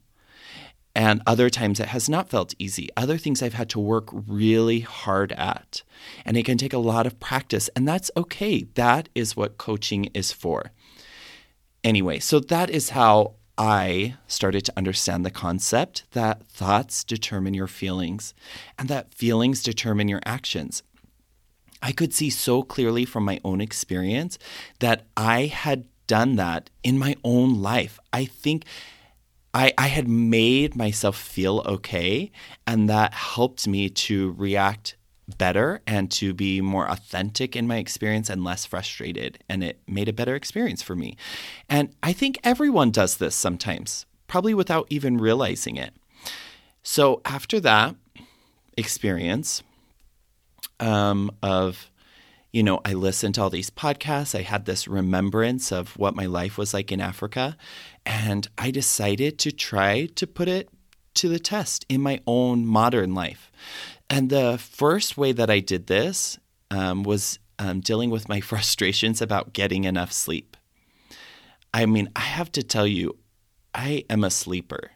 And 0.96 1.22
other 1.28 1.50
times 1.50 1.80
it 1.80 1.90
has 1.90 2.10
not 2.10 2.30
felt 2.30 2.56
easy. 2.58 2.90
Other 2.98 3.18
things 3.18 3.42
I've 3.42 3.54
had 3.54 3.70
to 3.70 3.80
work 3.80 4.10
really 4.12 4.80
hard 4.80 5.32
at. 5.34 5.84
And 6.26 6.36
it 6.36 6.46
can 6.46 6.58
take 6.58 6.74
a 6.74 6.80
lot 6.80 7.06
of 7.06 7.20
practice. 7.20 7.70
And 7.76 7.88
that's 7.88 8.12
okay. 8.18 8.64
That 8.74 9.08
is 9.14 9.36
what 9.36 9.58
coaching 9.58 10.06
is 10.14 10.32
for. 10.32 10.72
Anyway, 11.84 12.20
so 12.20 12.40
that 12.40 12.70
is 12.70 12.90
how 12.90 13.36
I 13.58 14.16
started 14.28 14.66
to 14.66 14.74
understand 14.78 15.26
the 15.26 15.32
concept 15.32 16.04
that 16.12 16.48
thoughts 16.48 17.04
determine 17.04 17.54
your 17.54 17.68
feelings 17.68 18.34
and 18.78 18.90
that 18.90 19.14
feelings 19.14 19.62
determine 19.62 20.08
your 20.08 20.22
actions. 20.26 20.82
I 21.82 21.92
could 21.92 22.14
see 22.14 22.30
so 22.30 22.64
clearly 22.64 23.06
from 23.06 23.26
my 23.26 23.40
own 23.44 23.62
experience 23.62 24.38
that 24.80 25.06
I 25.16 25.46
had 25.46 25.86
done 26.08 26.36
that 26.38 26.70
in 26.84 26.98
my 26.98 27.16
own 27.24 27.62
life. 27.62 28.00
I 28.12 28.26
think 28.26 28.66
I, 29.54 29.74
I 29.78 29.88
had 29.88 30.08
made 30.08 30.76
myself 30.76 31.18
feel 31.18 31.64
okay, 31.66 32.32
and 32.68 32.90
that 32.90 33.14
helped 33.14 33.68
me 33.68 33.90
to 33.90 34.34
react 34.34 34.96
better 35.38 35.82
and 35.86 36.10
to 36.12 36.34
be 36.34 36.60
more 36.62 36.90
authentic 36.90 37.56
in 37.56 37.68
my 37.68 37.78
experience 37.78 38.30
and 38.30 38.44
less 38.44 38.66
frustrated. 38.66 39.40
And 39.48 39.64
it 39.64 39.80
made 39.88 40.10
a 40.10 40.14
better 40.14 40.36
experience 40.36 40.82
for 40.82 40.96
me. 40.96 41.16
And 41.70 41.96
I 42.02 42.14
think 42.14 42.40
everyone 42.44 42.92
does 42.92 43.18
this 43.18 43.36
sometimes, 43.36 44.06
probably 44.28 44.54
without 44.54 44.88
even 44.90 45.18
realizing 45.18 45.78
it. 45.78 45.94
So 46.84 47.22
after 47.26 47.60
that 47.60 47.96
experience 48.78 49.62
um, 50.80 51.32
of, 51.42 51.92
you 52.52 52.64
know, 52.64 52.80
I 52.86 52.94
listened 52.94 53.36
to 53.36 53.42
all 53.42 53.50
these 53.50 53.70
podcasts. 53.70 54.38
I 54.38 54.42
had 54.42 54.66
this 54.66 54.88
remembrance 54.88 55.72
of 55.72 55.98
what 55.98 56.16
my 56.16 56.26
life 56.26 56.58
was 56.58 56.74
like 56.74 56.92
in 56.92 57.02
Africa. 57.02 57.58
And 58.06 58.48
I 58.58 58.72
decided 58.72 59.38
to 59.40 59.52
try 59.52 60.08
to 60.16 60.28
put 60.28 60.48
it 60.48 60.70
to 61.16 61.30
the 61.30 61.40
test 61.40 61.86
in 61.90 62.02
my 62.02 62.22
own 62.26 62.66
modern 62.66 63.14
life. 63.14 63.52
And 64.10 64.30
the 64.30 64.58
first 64.58 65.18
way 65.18 65.32
that 65.34 65.50
I 65.50 65.60
did 65.60 65.88
this 65.88 66.40
um, 66.72 67.04
was 67.04 67.40
um, 67.60 67.82
dealing 67.82 68.10
with 68.10 68.30
my 68.30 68.40
frustrations 68.42 69.22
about 69.22 69.54
getting 69.54 69.84
enough 69.84 70.12
sleep. 70.12 70.58
I 71.74 71.86
mean, 71.86 72.10
I 72.16 72.22
have 72.22 72.52
to 72.54 72.64
tell 72.64 72.88
you, 72.88 73.18
I 73.76 74.06
am 74.10 74.24
a 74.24 74.32
sleeper. 74.32 74.92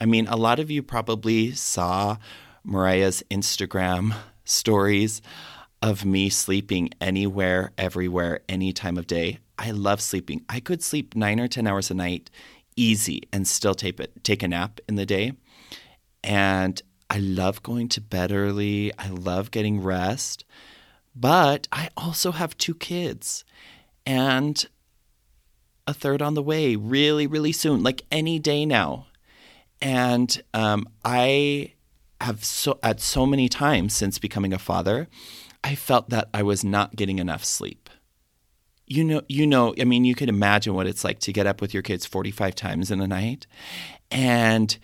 I 0.00 0.06
mean, 0.06 0.26
a 0.26 0.36
lot 0.36 0.58
of 0.58 0.70
you 0.70 0.82
probably 0.82 1.52
saw 1.52 2.16
Mariah's 2.64 3.22
Instagram 3.30 4.14
stories 4.48 5.22
of 5.82 6.04
me 6.04 6.28
sleeping 6.28 6.90
anywhere, 7.00 7.72
everywhere, 7.78 8.40
any 8.48 8.72
time 8.72 8.96
of 8.98 9.06
day. 9.06 9.38
I 9.58 9.70
love 9.70 10.00
sleeping. 10.00 10.44
I 10.48 10.60
could 10.60 10.82
sleep 10.82 11.14
nine 11.14 11.40
or 11.40 11.48
10 11.48 11.66
hours 11.66 11.90
a 11.90 11.94
night 11.94 12.30
easy 12.76 13.22
and 13.32 13.46
still 13.46 13.74
take, 13.74 13.98
it, 14.00 14.24
take 14.24 14.42
a 14.42 14.48
nap 14.48 14.80
in 14.88 14.94
the 14.94 15.06
day. 15.06 15.32
And 16.22 16.80
I 17.10 17.18
love 17.18 17.62
going 17.62 17.88
to 17.90 18.00
bed 18.00 18.32
early. 18.32 18.92
I 18.98 19.08
love 19.08 19.50
getting 19.50 19.82
rest. 19.82 20.44
But 21.14 21.66
I 21.72 21.88
also 21.96 22.32
have 22.32 22.56
two 22.56 22.74
kids 22.74 23.44
and 24.06 24.64
a 25.86 25.94
third 25.94 26.22
on 26.22 26.34
the 26.34 26.42
way 26.42 26.76
really, 26.76 27.26
really 27.26 27.52
soon, 27.52 27.82
like 27.82 28.02
any 28.10 28.38
day 28.38 28.66
now. 28.66 29.06
And 29.80 30.42
um, 30.54 30.88
I 31.04 31.72
have 32.20 32.44
so 32.44 32.78
at 32.82 33.00
so 33.00 33.26
many 33.26 33.48
times 33.48 33.94
since 33.94 34.18
becoming 34.18 34.52
a 34.52 34.58
father, 34.58 35.08
I 35.62 35.74
felt 35.74 36.10
that 36.10 36.28
I 36.34 36.42
was 36.42 36.64
not 36.64 36.96
getting 36.96 37.18
enough 37.18 37.44
sleep. 37.44 37.90
You 38.86 39.04
know, 39.04 39.22
you 39.28 39.46
know, 39.46 39.74
I 39.78 39.84
mean, 39.84 40.04
you 40.04 40.14
can 40.14 40.28
imagine 40.28 40.74
what 40.74 40.86
it's 40.86 41.04
like 41.04 41.18
to 41.20 41.32
get 41.32 41.46
up 41.46 41.60
with 41.60 41.74
your 41.74 41.82
kids 41.82 42.06
45 42.06 42.54
times 42.54 42.90
in 42.90 43.00
a 43.00 43.06
night. 43.06 43.46
And 44.10 44.76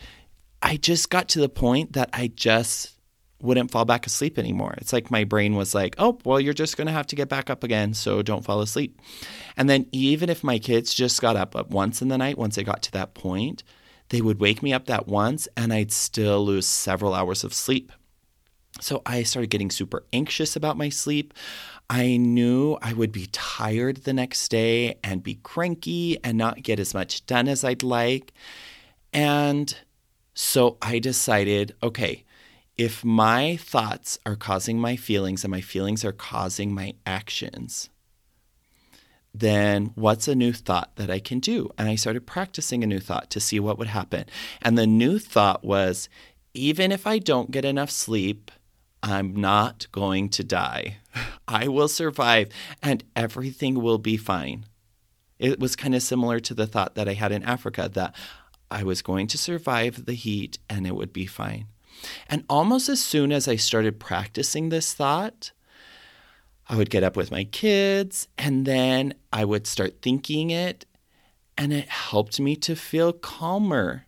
I 0.62 0.76
just 0.76 1.10
got 1.10 1.28
to 1.30 1.40
the 1.40 1.48
point 1.48 1.94
that 1.94 2.10
I 2.12 2.28
just 2.28 2.94
wouldn't 3.40 3.70
fall 3.70 3.84
back 3.84 4.06
asleep 4.06 4.38
anymore. 4.38 4.74
It's 4.78 4.92
like 4.92 5.10
my 5.10 5.24
brain 5.24 5.54
was 5.54 5.74
like, 5.74 5.94
oh, 5.98 6.18
well, 6.24 6.40
you're 6.40 6.54
just 6.54 6.76
going 6.76 6.86
to 6.86 6.92
have 6.92 7.06
to 7.08 7.16
get 7.16 7.28
back 7.28 7.50
up 7.50 7.62
again, 7.62 7.92
so 7.94 8.22
don't 8.22 8.44
fall 8.44 8.60
asleep. 8.60 8.98
And 9.56 9.68
then 9.68 9.86
even 9.92 10.30
if 10.30 10.42
my 10.42 10.58
kids 10.58 10.94
just 10.94 11.20
got 11.20 11.36
up 11.36 11.54
uh, 11.54 11.64
once 11.68 12.00
in 12.00 12.08
the 12.08 12.18
night, 12.18 12.38
once 12.38 12.56
they 12.56 12.64
got 12.64 12.82
to 12.82 12.92
that 12.92 13.14
point, 13.14 13.62
they 14.08 14.20
would 14.20 14.40
wake 14.40 14.62
me 14.62 14.72
up 14.72 14.86
that 14.86 15.08
once 15.08 15.48
and 15.56 15.72
I'd 15.72 15.92
still 15.92 16.44
lose 16.44 16.66
several 16.66 17.14
hours 17.14 17.44
of 17.44 17.54
sleep. 17.54 17.92
So 18.80 19.02
I 19.06 19.22
started 19.22 19.50
getting 19.50 19.70
super 19.70 20.04
anxious 20.12 20.56
about 20.56 20.76
my 20.76 20.88
sleep. 20.88 21.32
I 21.88 22.16
knew 22.16 22.76
I 22.82 22.92
would 22.92 23.12
be 23.12 23.28
tired 23.30 23.98
the 23.98 24.12
next 24.12 24.48
day 24.48 24.96
and 25.04 25.22
be 25.22 25.36
cranky 25.36 26.18
and 26.24 26.36
not 26.36 26.62
get 26.62 26.80
as 26.80 26.94
much 26.94 27.24
done 27.26 27.46
as 27.46 27.62
I'd 27.62 27.82
like. 27.82 28.32
And 29.12 29.76
so 30.34 30.76
I 30.82 30.98
decided 30.98 31.74
okay, 31.82 32.24
if 32.76 33.04
my 33.04 33.56
thoughts 33.56 34.18
are 34.26 34.34
causing 34.34 34.80
my 34.80 34.96
feelings 34.96 35.44
and 35.44 35.50
my 35.50 35.60
feelings 35.60 36.04
are 36.04 36.12
causing 36.12 36.74
my 36.74 36.94
actions, 37.06 37.90
then 39.34 39.90
what's 39.96 40.28
a 40.28 40.34
new 40.34 40.52
thought 40.52 40.94
that 40.94 41.10
I 41.10 41.18
can 41.18 41.40
do? 41.40 41.70
And 41.76 41.88
I 41.88 41.96
started 41.96 42.26
practicing 42.26 42.84
a 42.84 42.86
new 42.86 43.00
thought 43.00 43.30
to 43.30 43.40
see 43.40 43.58
what 43.58 43.78
would 43.78 43.88
happen. 43.88 44.26
And 44.62 44.78
the 44.78 44.86
new 44.86 45.18
thought 45.18 45.64
was 45.64 46.08
even 46.54 46.92
if 46.92 47.04
I 47.06 47.18
don't 47.18 47.50
get 47.50 47.64
enough 47.64 47.90
sleep, 47.90 48.52
I'm 49.02 49.34
not 49.34 49.86
going 49.90 50.28
to 50.30 50.44
die. 50.44 50.98
I 51.48 51.66
will 51.66 51.88
survive 51.88 52.48
and 52.80 53.02
everything 53.16 53.82
will 53.82 53.98
be 53.98 54.16
fine. 54.16 54.66
It 55.40 55.58
was 55.58 55.74
kind 55.74 55.96
of 55.96 56.02
similar 56.02 56.38
to 56.40 56.54
the 56.54 56.68
thought 56.68 56.94
that 56.94 57.08
I 57.08 57.14
had 57.14 57.32
in 57.32 57.42
Africa 57.42 57.90
that 57.92 58.14
I 58.70 58.84
was 58.84 59.02
going 59.02 59.26
to 59.28 59.38
survive 59.38 60.06
the 60.06 60.14
heat 60.14 60.58
and 60.70 60.86
it 60.86 60.94
would 60.94 61.12
be 61.12 61.26
fine. 61.26 61.66
And 62.28 62.44
almost 62.48 62.88
as 62.88 63.02
soon 63.02 63.32
as 63.32 63.48
I 63.48 63.56
started 63.56 63.98
practicing 63.98 64.68
this 64.68 64.94
thought, 64.94 65.50
I 66.68 66.76
would 66.76 66.90
get 66.90 67.02
up 67.02 67.16
with 67.16 67.30
my 67.30 67.44
kids 67.44 68.28
and 68.38 68.66
then 68.66 69.14
I 69.32 69.44
would 69.44 69.66
start 69.66 70.00
thinking 70.00 70.50
it, 70.50 70.86
and 71.56 71.72
it 71.72 71.88
helped 71.88 72.40
me 72.40 72.56
to 72.56 72.74
feel 72.74 73.12
calmer. 73.12 74.06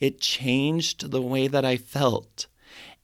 It 0.00 0.20
changed 0.20 1.10
the 1.10 1.22
way 1.22 1.46
that 1.46 1.64
I 1.64 1.76
felt. 1.76 2.46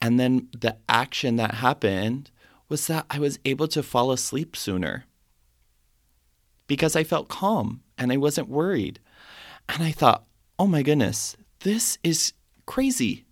And 0.00 0.18
then 0.18 0.48
the 0.58 0.76
action 0.88 1.36
that 1.36 1.56
happened 1.56 2.30
was 2.68 2.86
that 2.86 3.06
I 3.10 3.18
was 3.18 3.38
able 3.44 3.68
to 3.68 3.82
fall 3.82 4.12
asleep 4.12 4.56
sooner 4.56 5.04
because 6.66 6.94
I 6.94 7.04
felt 7.04 7.28
calm 7.28 7.82
and 7.98 8.12
I 8.12 8.16
wasn't 8.16 8.48
worried. 8.48 9.00
And 9.68 9.82
I 9.82 9.92
thought, 9.92 10.24
oh 10.58 10.66
my 10.66 10.82
goodness, 10.82 11.36
this 11.60 11.98
is 12.02 12.32
crazy. 12.64 13.24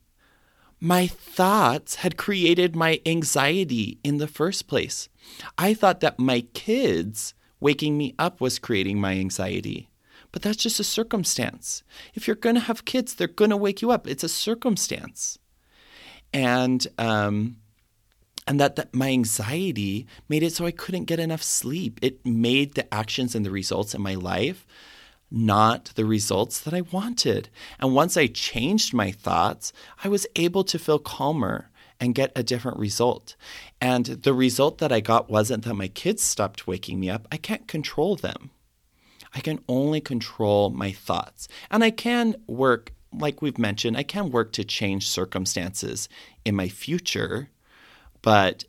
My 0.80 1.06
thoughts 1.06 1.96
had 1.96 2.16
created 2.16 2.76
my 2.76 3.00
anxiety 3.04 3.98
in 4.04 4.18
the 4.18 4.28
first 4.28 4.68
place. 4.68 5.08
I 5.56 5.74
thought 5.74 6.00
that 6.00 6.20
my 6.20 6.42
kids 6.54 7.34
waking 7.60 7.98
me 7.98 8.14
up 8.18 8.40
was 8.40 8.58
creating 8.58 9.00
my 9.00 9.12
anxiety. 9.12 9.90
But 10.30 10.42
that's 10.42 10.56
just 10.56 10.78
a 10.78 10.84
circumstance. 10.84 11.82
If 12.14 12.26
you're 12.26 12.36
going 12.36 12.54
to 12.54 12.60
have 12.60 12.84
kids, 12.84 13.14
they're 13.14 13.26
going 13.26 13.50
to 13.50 13.56
wake 13.56 13.82
you 13.82 13.90
up. 13.90 14.06
It's 14.06 14.22
a 14.22 14.28
circumstance. 14.28 15.38
And, 16.32 16.86
um, 16.98 17.56
and 18.46 18.60
that, 18.60 18.76
that 18.76 18.94
my 18.94 19.08
anxiety 19.08 20.06
made 20.28 20.42
it 20.42 20.52
so 20.52 20.66
I 20.66 20.70
couldn't 20.70 21.06
get 21.06 21.18
enough 21.18 21.42
sleep. 21.42 21.98
It 22.02 22.24
made 22.24 22.74
the 22.74 22.92
actions 22.94 23.34
and 23.34 23.44
the 23.44 23.50
results 23.50 23.94
in 23.94 24.02
my 24.02 24.14
life 24.14 24.66
not 25.30 25.86
the 25.94 26.04
results 26.04 26.60
that 26.60 26.74
I 26.74 26.80
wanted. 26.80 27.48
And 27.78 27.94
once 27.94 28.16
I 28.16 28.26
changed 28.26 28.94
my 28.94 29.10
thoughts, 29.10 29.72
I 30.02 30.08
was 30.08 30.26
able 30.36 30.64
to 30.64 30.78
feel 30.78 30.98
calmer 30.98 31.70
and 32.00 32.14
get 32.14 32.32
a 32.36 32.42
different 32.42 32.78
result. 32.78 33.34
And 33.80 34.06
the 34.06 34.32
result 34.32 34.78
that 34.78 34.92
I 34.92 35.00
got 35.00 35.28
wasn't 35.30 35.64
that 35.64 35.74
my 35.74 35.88
kids 35.88 36.22
stopped 36.22 36.66
waking 36.66 37.00
me 37.00 37.10
up. 37.10 37.26
I 37.30 37.36
can't 37.36 37.66
control 37.66 38.16
them. 38.16 38.50
I 39.34 39.40
can 39.40 39.60
only 39.68 40.00
control 40.00 40.70
my 40.70 40.92
thoughts. 40.92 41.48
And 41.70 41.84
I 41.84 41.90
can 41.90 42.36
work, 42.46 42.92
like 43.12 43.42
we've 43.42 43.58
mentioned, 43.58 43.96
I 43.96 44.02
can 44.04 44.30
work 44.30 44.52
to 44.52 44.64
change 44.64 45.08
circumstances 45.08 46.08
in 46.44 46.54
my 46.54 46.68
future. 46.68 47.50
But 48.22 48.64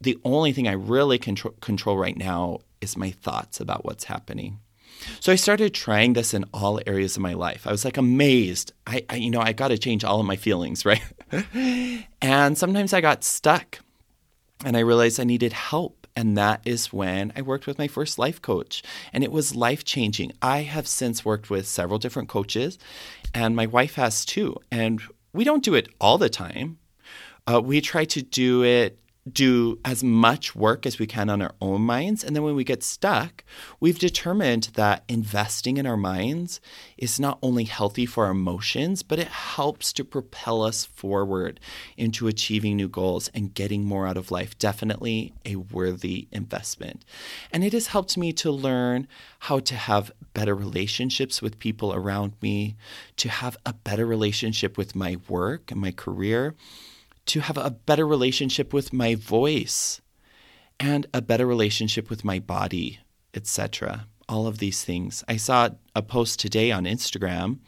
the 0.00 0.18
only 0.24 0.52
thing 0.52 0.68
I 0.68 0.72
really 0.72 1.18
control, 1.18 1.54
control 1.60 1.98
right 1.98 2.16
now 2.16 2.60
is 2.80 2.96
my 2.96 3.10
thoughts 3.10 3.60
about 3.60 3.84
what's 3.84 4.04
happening. 4.04 4.60
So 5.20 5.32
I 5.32 5.36
started 5.36 5.74
trying 5.74 6.12
this 6.12 6.34
in 6.34 6.44
all 6.52 6.80
areas 6.86 7.16
of 7.16 7.22
my 7.22 7.34
life. 7.34 7.66
I 7.66 7.70
was 7.70 7.84
like 7.84 7.96
amazed. 7.96 8.72
I, 8.86 9.04
I 9.08 9.16
you 9.16 9.30
know, 9.30 9.40
I 9.40 9.52
got 9.52 9.68
to 9.68 9.78
change 9.78 10.04
all 10.04 10.20
of 10.20 10.26
my 10.26 10.36
feelings, 10.36 10.84
right? 10.84 11.02
and 12.22 12.56
sometimes 12.56 12.92
I 12.92 13.00
got 13.00 13.24
stuck 13.24 13.80
and 14.64 14.76
I 14.76 14.80
realized 14.80 15.20
I 15.20 15.24
needed 15.24 15.52
help. 15.52 16.06
And 16.16 16.36
that 16.36 16.62
is 16.64 16.92
when 16.92 17.32
I 17.36 17.42
worked 17.42 17.68
with 17.68 17.78
my 17.78 17.86
first 17.86 18.18
life 18.18 18.42
coach. 18.42 18.82
And 19.12 19.22
it 19.22 19.30
was 19.30 19.54
life 19.54 19.84
changing. 19.84 20.32
I 20.42 20.62
have 20.62 20.88
since 20.88 21.24
worked 21.24 21.48
with 21.48 21.68
several 21.68 22.00
different 22.00 22.28
coaches, 22.28 22.76
and 23.32 23.54
my 23.54 23.66
wife 23.66 23.94
has 23.94 24.24
too. 24.24 24.56
And 24.72 25.00
we 25.32 25.44
don't 25.44 25.62
do 25.62 25.76
it 25.76 25.88
all 26.00 26.18
the 26.18 26.28
time. 26.28 26.78
Uh, 27.46 27.60
we 27.60 27.80
try 27.80 28.04
to 28.06 28.20
do 28.20 28.64
it 28.64 28.98
do 29.32 29.78
as 29.84 30.02
much 30.02 30.54
work 30.54 30.86
as 30.86 30.98
we 30.98 31.06
can 31.06 31.30
on 31.30 31.42
our 31.42 31.54
own 31.60 31.82
minds. 31.82 32.22
And 32.24 32.34
then 32.34 32.42
when 32.42 32.54
we 32.54 32.64
get 32.64 32.82
stuck, 32.82 33.44
we've 33.80 33.98
determined 33.98 34.70
that 34.74 35.04
investing 35.08 35.76
in 35.76 35.86
our 35.86 35.96
minds 35.96 36.60
is 36.96 37.20
not 37.20 37.38
only 37.42 37.64
healthy 37.64 38.06
for 38.06 38.26
our 38.26 38.30
emotions, 38.30 39.02
but 39.02 39.18
it 39.18 39.28
helps 39.28 39.92
to 39.94 40.04
propel 40.04 40.62
us 40.62 40.84
forward 40.84 41.60
into 41.96 42.28
achieving 42.28 42.76
new 42.76 42.88
goals 42.88 43.28
and 43.34 43.54
getting 43.54 43.84
more 43.84 44.06
out 44.06 44.16
of 44.16 44.30
life. 44.30 44.58
Definitely 44.58 45.32
a 45.44 45.56
worthy 45.56 46.28
investment. 46.32 47.04
And 47.52 47.64
it 47.64 47.72
has 47.72 47.88
helped 47.88 48.16
me 48.16 48.32
to 48.34 48.50
learn 48.50 49.08
how 49.40 49.60
to 49.60 49.74
have 49.74 50.12
better 50.34 50.54
relationships 50.54 51.42
with 51.42 51.58
people 51.58 51.92
around 51.92 52.32
me, 52.40 52.76
to 53.16 53.28
have 53.28 53.56
a 53.66 53.72
better 53.72 54.06
relationship 54.06 54.76
with 54.76 54.94
my 54.94 55.16
work 55.28 55.70
and 55.70 55.80
my 55.80 55.90
career 55.92 56.54
to 57.28 57.40
have 57.40 57.56
a 57.56 57.70
better 57.70 58.06
relationship 58.06 58.72
with 58.72 58.92
my 58.92 59.14
voice 59.14 60.00
and 60.80 61.06
a 61.12 61.20
better 61.20 61.46
relationship 61.46 62.08
with 62.10 62.24
my 62.24 62.38
body, 62.38 63.00
etc. 63.34 64.06
All 64.28 64.46
of 64.46 64.58
these 64.58 64.84
things. 64.84 65.24
I 65.28 65.36
saw 65.36 65.70
a 65.94 66.02
post 66.02 66.40
today 66.40 66.70
on 66.70 66.84
Instagram 66.84 67.58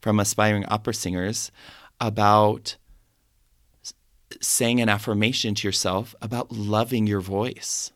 from 0.00 0.20
aspiring 0.20 0.64
opera 0.66 0.94
singers 0.94 1.50
about 2.00 2.76
saying 4.40 4.80
an 4.80 4.88
affirmation 4.88 5.54
to 5.54 5.68
yourself 5.68 6.14
about 6.22 6.52
loving 6.52 7.06
your 7.06 7.20
voice. 7.20 7.92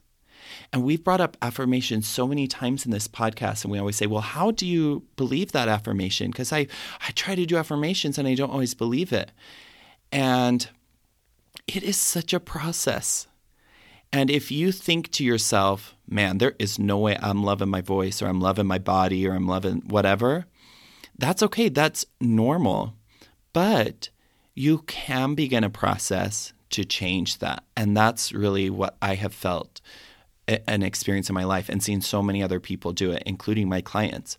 And 0.72 0.84
we've 0.84 1.02
brought 1.02 1.20
up 1.20 1.36
affirmations 1.42 2.06
so 2.06 2.26
many 2.26 2.46
times 2.46 2.84
in 2.84 2.90
this 2.90 3.08
podcast, 3.08 3.64
and 3.64 3.72
we 3.72 3.78
always 3.78 3.96
say, 3.96 4.06
Well, 4.06 4.20
how 4.20 4.50
do 4.50 4.66
you 4.66 5.04
believe 5.16 5.52
that 5.52 5.68
affirmation? 5.68 6.30
Because 6.30 6.52
I, 6.52 6.66
I 7.00 7.10
try 7.14 7.34
to 7.34 7.46
do 7.46 7.56
affirmations 7.56 8.18
and 8.18 8.26
I 8.26 8.34
don't 8.34 8.50
always 8.50 8.74
believe 8.74 9.12
it. 9.12 9.32
And 10.12 10.68
it 11.66 11.82
is 11.82 11.96
such 11.96 12.32
a 12.32 12.40
process. 12.40 13.26
And 14.12 14.30
if 14.30 14.50
you 14.50 14.72
think 14.72 15.10
to 15.12 15.24
yourself, 15.24 15.94
man, 16.08 16.38
there 16.38 16.54
is 16.58 16.78
no 16.78 16.98
way 16.98 17.18
I'm 17.20 17.42
loving 17.42 17.68
my 17.68 17.80
voice 17.80 18.22
or 18.22 18.28
I'm 18.28 18.40
loving 18.40 18.66
my 18.66 18.78
body 18.78 19.26
or 19.26 19.34
I'm 19.34 19.48
loving 19.48 19.82
whatever, 19.86 20.46
that's 21.18 21.42
okay. 21.42 21.68
That's 21.68 22.06
normal. 22.20 22.94
But 23.52 24.10
you 24.54 24.78
can 24.86 25.34
begin 25.34 25.64
a 25.64 25.70
process 25.70 26.52
to 26.70 26.84
change 26.84 27.38
that. 27.38 27.64
And 27.76 27.96
that's 27.96 28.32
really 28.32 28.70
what 28.70 28.96
I 29.02 29.14
have 29.14 29.34
felt 29.34 29.80
an 30.48 30.82
experience 30.82 31.28
in 31.28 31.34
my 31.34 31.44
life 31.44 31.68
and 31.68 31.82
seen 31.82 32.00
so 32.00 32.22
many 32.22 32.42
other 32.42 32.60
people 32.60 32.92
do 32.92 33.10
it, 33.10 33.22
including 33.26 33.68
my 33.68 33.80
clients. 33.80 34.38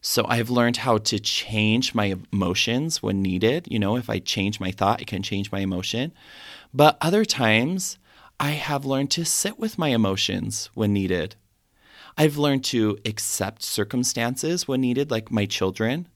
So 0.00 0.24
I've 0.28 0.50
learned 0.50 0.78
how 0.78 0.98
to 0.98 1.18
change 1.18 1.94
my 1.94 2.16
emotions 2.32 3.02
when 3.02 3.20
needed. 3.20 3.66
You 3.70 3.78
know, 3.78 3.96
if 3.96 4.08
I 4.08 4.18
change 4.18 4.60
my 4.60 4.70
thought, 4.70 5.00
I 5.00 5.04
can 5.04 5.22
change 5.22 5.50
my 5.50 5.60
emotion. 5.60 6.12
But 6.72 6.98
other 7.00 7.24
times, 7.24 7.98
I 8.38 8.50
have 8.50 8.84
learned 8.84 9.10
to 9.12 9.24
sit 9.24 9.58
with 9.58 9.78
my 9.78 9.88
emotions 9.88 10.70
when 10.74 10.92
needed. 10.92 11.34
I've 12.16 12.36
learned 12.36 12.64
to 12.64 12.98
accept 13.04 13.62
circumstances 13.62 14.68
when 14.68 14.80
needed, 14.80 15.10
like 15.10 15.30
my 15.30 15.46
children, 15.46 16.08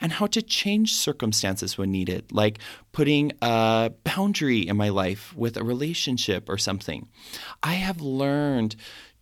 and 0.00 0.12
how 0.12 0.26
to 0.28 0.42
change 0.42 0.94
circumstances 0.94 1.78
when 1.78 1.90
needed, 1.90 2.32
like 2.32 2.58
putting 2.92 3.32
a 3.42 3.92
boundary 4.04 4.66
in 4.66 4.76
my 4.76 4.88
life 4.88 5.34
with 5.36 5.56
a 5.56 5.64
relationship 5.64 6.48
or 6.48 6.58
something. 6.58 7.08
I 7.62 7.74
have 7.74 8.00
learned 8.00 8.76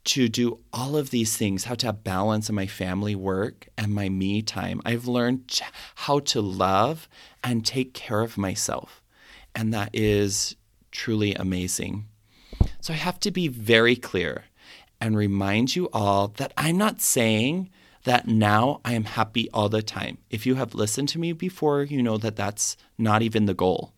to 0.07 0.29
do 0.29 0.61
all 0.73 0.97
of 0.97 1.11
these 1.11 1.37
things, 1.37 1.65
how 1.65 1.75
to 1.75 1.87
have 1.87 2.05
balance 2.05 2.49
in 2.49 2.55
my 2.55 2.67
family 2.67 3.15
work 3.15 3.69
and 3.77 3.93
my 3.93 4.09
me 4.09 4.41
time. 4.41 4.81
I've 4.85 5.07
learned 5.07 5.61
how 5.97 6.21
to 6.21 6.41
love 6.41 7.09
and 7.43 7.67
take 7.67 7.93
care 7.93 8.21
of 8.21 8.39
myself. 8.39 9.03
And 9.55 9.75
that 9.75 9.91
is 9.93 10.55
truly 10.93 11.35
amazing. 11.35 12.07
So 12.81 12.93
I 12.93 12.97
have 12.97 13.19
to 13.21 13.31
be 13.31 13.49
very 13.49 13.97
clear 13.97 14.45
and 15.01 15.17
remind 15.17 15.75
you 15.75 15.89
all 15.93 16.29
that 16.29 16.53
I'm 16.57 16.79
not 16.79 17.01
saying 17.01 17.71
that 18.05 18.29
now 18.29 18.81
I 18.85 18.95
am 18.95 19.05
happy 19.05 19.51
all 19.51 19.69
the 19.69 19.83
time. 19.83 20.19
If 20.31 20.47
you 20.47 20.55
have 20.55 20.75
listened 20.75 21.09
to 21.11 21.19
me 21.19 21.33
before, 21.33 21.83
you 21.83 22.01
know 22.01 22.17
that 22.19 22.37
that's 22.37 22.77
not 22.97 23.23
even 23.23 23.47
the 23.47 23.55
goal. 23.55 23.93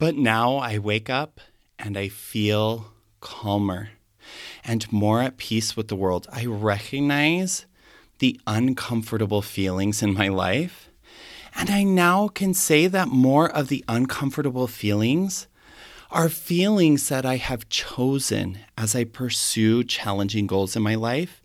But 0.00 0.16
now 0.16 0.56
I 0.56 0.78
wake 0.78 1.08
up 1.08 1.40
and 1.78 1.96
I 1.96 2.08
feel 2.08 2.92
calmer 3.20 3.90
and 4.64 4.90
more 4.92 5.22
at 5.22 5.36
peace 5.36 5.76
with 5.76 5.88
the 5.88 5.96
world. 5.96 6.26
I 6.32 6.46
recognize 6.46 7.66
the 8.18 8.40
uncomfortable 8.46 9.42
feelings 9.42 10.02
in 10.02 10.14
my 10.14 10.28
life. 10.28 10.90
And 11.54 11.70
I 11.70 11.82
now 11.82 12.28
can 12.28 12.54
say 12.54 12.86
that 12.86 13.08
more 13.08 13.50
of 13.50 13.68
the 13.68 13.84
uncomfortable 13.88 14.66
feelings 14.66 15.46
are 16.10 16.28
feelings 16.28 17.08
that 17.08 17.26
I 17.26 17.36
have 17.36 17.68
chosen 17.68 18.58
as 18.76 18.94
I 18.94 19.04
pursue 19.04 19.84
challenging 19.84 20.46
goals 20.46 20.74
in 20.74 20.82
my 20.82 20.94
life 20.94 21.42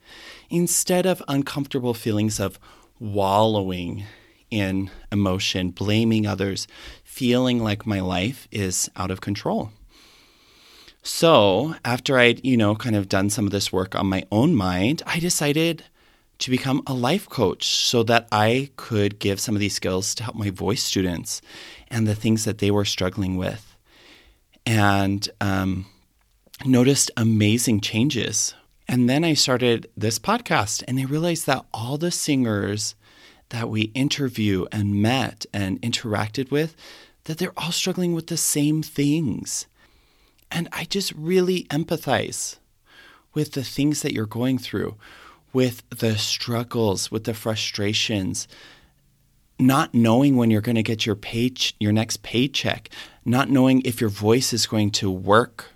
instead 0.49 1.05
of 1.05 1.23
uncomfortable 1.27 1.93
feelings 1.93 2.39
of 2.39 2.59
wallowing 2.99 4.05
in 4.49 4.89
emotion, 5.11 5.71
blaming 5.71 6.27
others, 6.27 6.67
feeling 7.03 7.61
like 7.61 7.87
my 7.87 7.99
life 7.99 8.47
is 8.51 8.89
out 8.95 9.11
of 9.11 9.19
control. 9.19 9.71
So, 11.05 11.75
after 11.83 12.17
I'd, 12.17 12.43
you 12.45 12.55
know, 12.55 12.75
kind 12.75 12.95
of 12.95 13.09
done 13.09 13.29
some 13.29 13.45
of 13.45 13.51
this 13.51 13.73
work 13.73 13.93
on 13.93 14.07
my 14.07 14.23
own 14.31 14.55
mind, 14.55 15.03
I 15.05 15.19
decided 15.19 15.83
to 16.39 16.49
become 16.49 16.81
a 16.87 16.93
life 16.93 17.27
coach 17.27 17.65
so 17.65 18.03
that 18.03 18.25
I 18.31 18.69
could 18.77 19.19
give 19.19 19.41
some 19.41 19.53
of 19.53 19.59
these 19.59 19.75
skills 19.75 20.15
to 20.15 20.23
help 20.23 20.37
my 20.37 20.49
voice 20.49 20.81
students 20.81 21.41
and 21.89 22.07
the 22.07 22.15
things 22.15 22.45
that 22.45 22.59
they 22.59 22.71
were 22.71 22.85
struggling 22.85 23.35
with. 23.35 23.75
And 24.65 25.27
um, 25.41 25.87
noticed 26.65 27.11
amazing 27.17 27.81
changes. 27.81 28.53
And 28.87 29.09
then 29.09 29.25
I 29.25 29.33
started 29.33 29.89
this 29.97 30.19
podcast 30.19 30.83
and 30.87 30.99
I 30.99 31.03
realized 31.03 31.47
that 31.47 31.65
all 31.73 31.97
the 31.97 32.11
singers 32.11 32.95
that 33.49 33.69
we 33.69 33.83
interview 33.93 34.67
and 34.71 35.01
met 35.01 35.45
and 35.53 35.81
interacted 35.81 36.49
with, 36.49 36.77
that 37.25 37.39
they're 37.39 37.53
all 37.57 37.73
struggling 37.73 38.13
with 38.13 38.27
the 38.27 38.37
same 38.37 38.81
things. 38.81 39.67
And 40.53 40.69
I 40.71 40.85
just 40.85 41.11
really 41.13 41.63
empathize 41.65 42.57
with 43.33 43.53
the 43.53 43.63
things 43.63 44.03
that 44.03 44.13
you're 44.13 44.27
going 44.27 44.59
through, 44.59 44.95
with 45.51 45.81
the 45.89 46.15
struggles, 46.15 47.09
with 47.09 47.23
the 47.23 47.33
frustrations, 47.33 48.47
not 49.59 49.95
knowing 49.95 50.37
when 50.37 50.51
you're 50.51 50.61
going 50.61 50.75
to 50.75 50.83
get 50.83 51.07
your 51.07 51.15
pay, 51.15 51.51
your 51.79 51.91
next 51.91 52.21
paycheck, 52.21 52.89
not 53.25 53.49
knowing 53.49 53.81
if 53.81 53.99
your 53.99 54.11
voice 54.11 54.53
is 54.53 54.67
going 54.67 54.91
to 54.91 55.09
work 55.09 55.71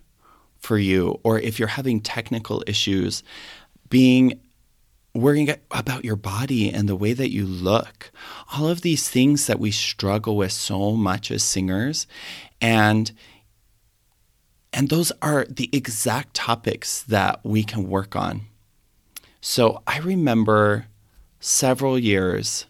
for 0.59 0.77
you 0.77 1.19
or 1.23 1.39
if 1.39 1.57
you're 1.57 1.69
having 1.69 1.99
technical 1.99 2.63
issues, 2.67 3.23
being 3.89 4.39
worrying 5.15 5.49
about 5.71 6.05
your 6.05 6.15
body 6.15 6.71
and 6.71 6.87
the 6.87 6.95
way 6.95 7.13
that 7.13 7.31
you 7.31 7.47
look. 7.47 8.11
All 8.53 8.67
of 8.67 8.81
these 8.81 9.09
things 9.09 9.47
that 9.47 9.59
we 9.59 9.71
struggle 9.71 10.37
with 10.37 10.51
so 10.51 10.91
much 10.91 11.31
as 11.31 11.41
singers 11.41 12.05
and 12.61 13.11
and 14.73 14.89
those 14.89 15.11
are 15.21 15.45
the 15.49 15.69
exact 15.71 16.33
topics 16.33 17.03
that 17.03 17.39
we 17.43 17.63
can 17.63 17.87
work 17.87 18.15
on. 18.15 18.41
So 19.41 19.81
I 19.87 19.99
remember 19.99 20.87
several 21.39 21.97
years 21.97 22.65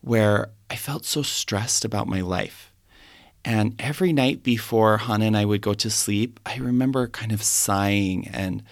where 0.00 0.50
I 0.68 0.76
felt 0.76 1.04
so 1.04 1.22
stressed 1.22 1.84
about 1.84 2.08
my 2.08 2.20
life. 2.20 2.72
And 3.44 3.74
every 3.78 4.12
night 4.12 4.42
before 4.42 4.98
Hannah 4.98 5.26
and 5.26 5.36
I 5.36 5.44
would 5.44 5.60
go 5.60 5.74
to 5.74 5.90
sleep, 5.90 6.40
I 6.46 6.56
remember 6.56 7.08
kind 7.08 7.32
of 7.32 7.42
sighing 7.42 8.28
and 8.28 8.62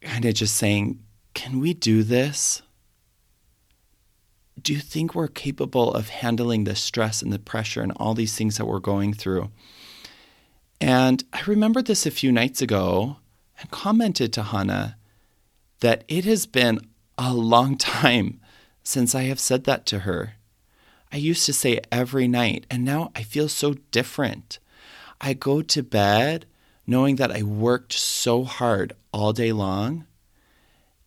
kind 0.00 0.24
of 0.24 0.34
just 0.34 0.56
saying, 0.56 1.00
Can 1.34 1.60
we 1.60 1.74
do 1.74 2.02
this? 2.02 2.62
Do 4.60 4.72
you 4.72 4.80
think 4.80 5.14
we're 5.14 5.28
capable 5.28 5.92
of 5.92 6.08
handling 6.08 6.64
the 6.64 6.74
stress 6.74 7.22
and 7.22 7.32
the 7.32 7.38
pressure 7.38 7.82
and 7.82 7.92
all 7.96 8.14
these 8.14 8.36
things 8.36 8.56
that 8.56 8.66
we're 8.66 8.80
going 8.80 9.14
through? 9.14 9.50
And 10.80 11.24
I 11.32 11.42
remembered 11.42 11.86
this 11.86 12.06
a 12.06 12.10
few 12.10 12.30
nights 12.30 12.62
ago 12.62 13.16
and 13.60 13.70
commented 13.70 14.32
to 14.34 14.44
Hannah 14.44 14.96
that 15.80 16.04
it 16.08 16.24
has 16.24 16.46
been 16.46 16.80
a 17.16 17.34
long 17.34 17.76
time 17.76 18.40
since 18.82 19.14
I 19.14 19.24
have 19.24 19.40
said 19.40 19.64
that 19.64 19.86
to 19.86 20.00
her. 20.00 20.34
I 21.12 21.16
used 21.16 21.46
to 21.46 21.52
say 21.52 21.80
every 21.90 22.28
night, 22.28 22.66
and 22.70 22.84
now 22.84 23.10
I 23.14 23.22
feel 23.22 23.48
so 23.48 23.74
different. 23.90 24.58
I 25.20 25.32
go 25.32 25.62
to 25.62 25.82
bed 25.82 26.46
knowing 26.86 27.16
that 27.16 27.30
I 27.30 27.42
worked 27.42 27.92
so 27.92 28.44
hard 28.44 28.94
all 29.12 29.32
day 29.32 29.52
long, 29.52 30.06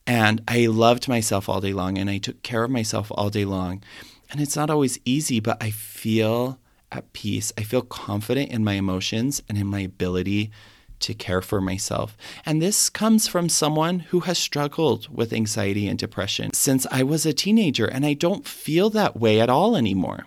And 0.08 0.42
I 0.48 0.66
loved 0.68 1.08
myself 1.08 1.48
all 1.48 1.62
day 1.62 1.74
long 1.74 1.98
and 1.98 2.10
I 2.10 2.18
took 2.18 2.42
care 2.44 2.64
of 2.64 2.72
myself 2.72 3.12
all 3.16 3.30
day 3.30 3.46
long. 3.46 3.84
And 4.30 4.42
it's 4.42 4.56
not 4.56 4.70
always 4.70 5.00
easy, 5.06 5.40
but 5.40 5.62
I 5.62 5.70
feel 5.72 6.60
at 6.92 7.14
peace. 7.14 7.52
I 7.58 7.64
feel 7.64 7.82
confident 7.82 8.52
in 8.52 8.64
my 8.64 8.74
emotions 8.74 9.42
and 9.48 9.58
in 9.58 9.68
my 9.68 9.80
ability 9.80 10.52
to 11.00 11.14
care 11.14 11.42
for 11.42 11.60
myself. 11.60 12.16
And 12.46 12.62
this 12.62 12.90
comes 12.90 13.28
from 13.28 13.50
someone 13.50 14.00
who 14.00 14.22
has 14.22 14.38
struggled 14.38 15.08
with 15.16 15.34
anxiety 15.34 15.88
and 15.88 15.98
depression 15.98 16.54
since 16.54 16.86
I 16.92 17.04
was 17.04 17.26
a 17.26 17.34
teenager, 17.34 17.86
and 17.86 18.06
I 18.06 18.14
don't 18.14 18.48
feel 18.48 18.90
that 18.92 19.18
way 19.20 19.42
at 19.42 19.50
all 19.50 19.76
anymore. 19.76 20.26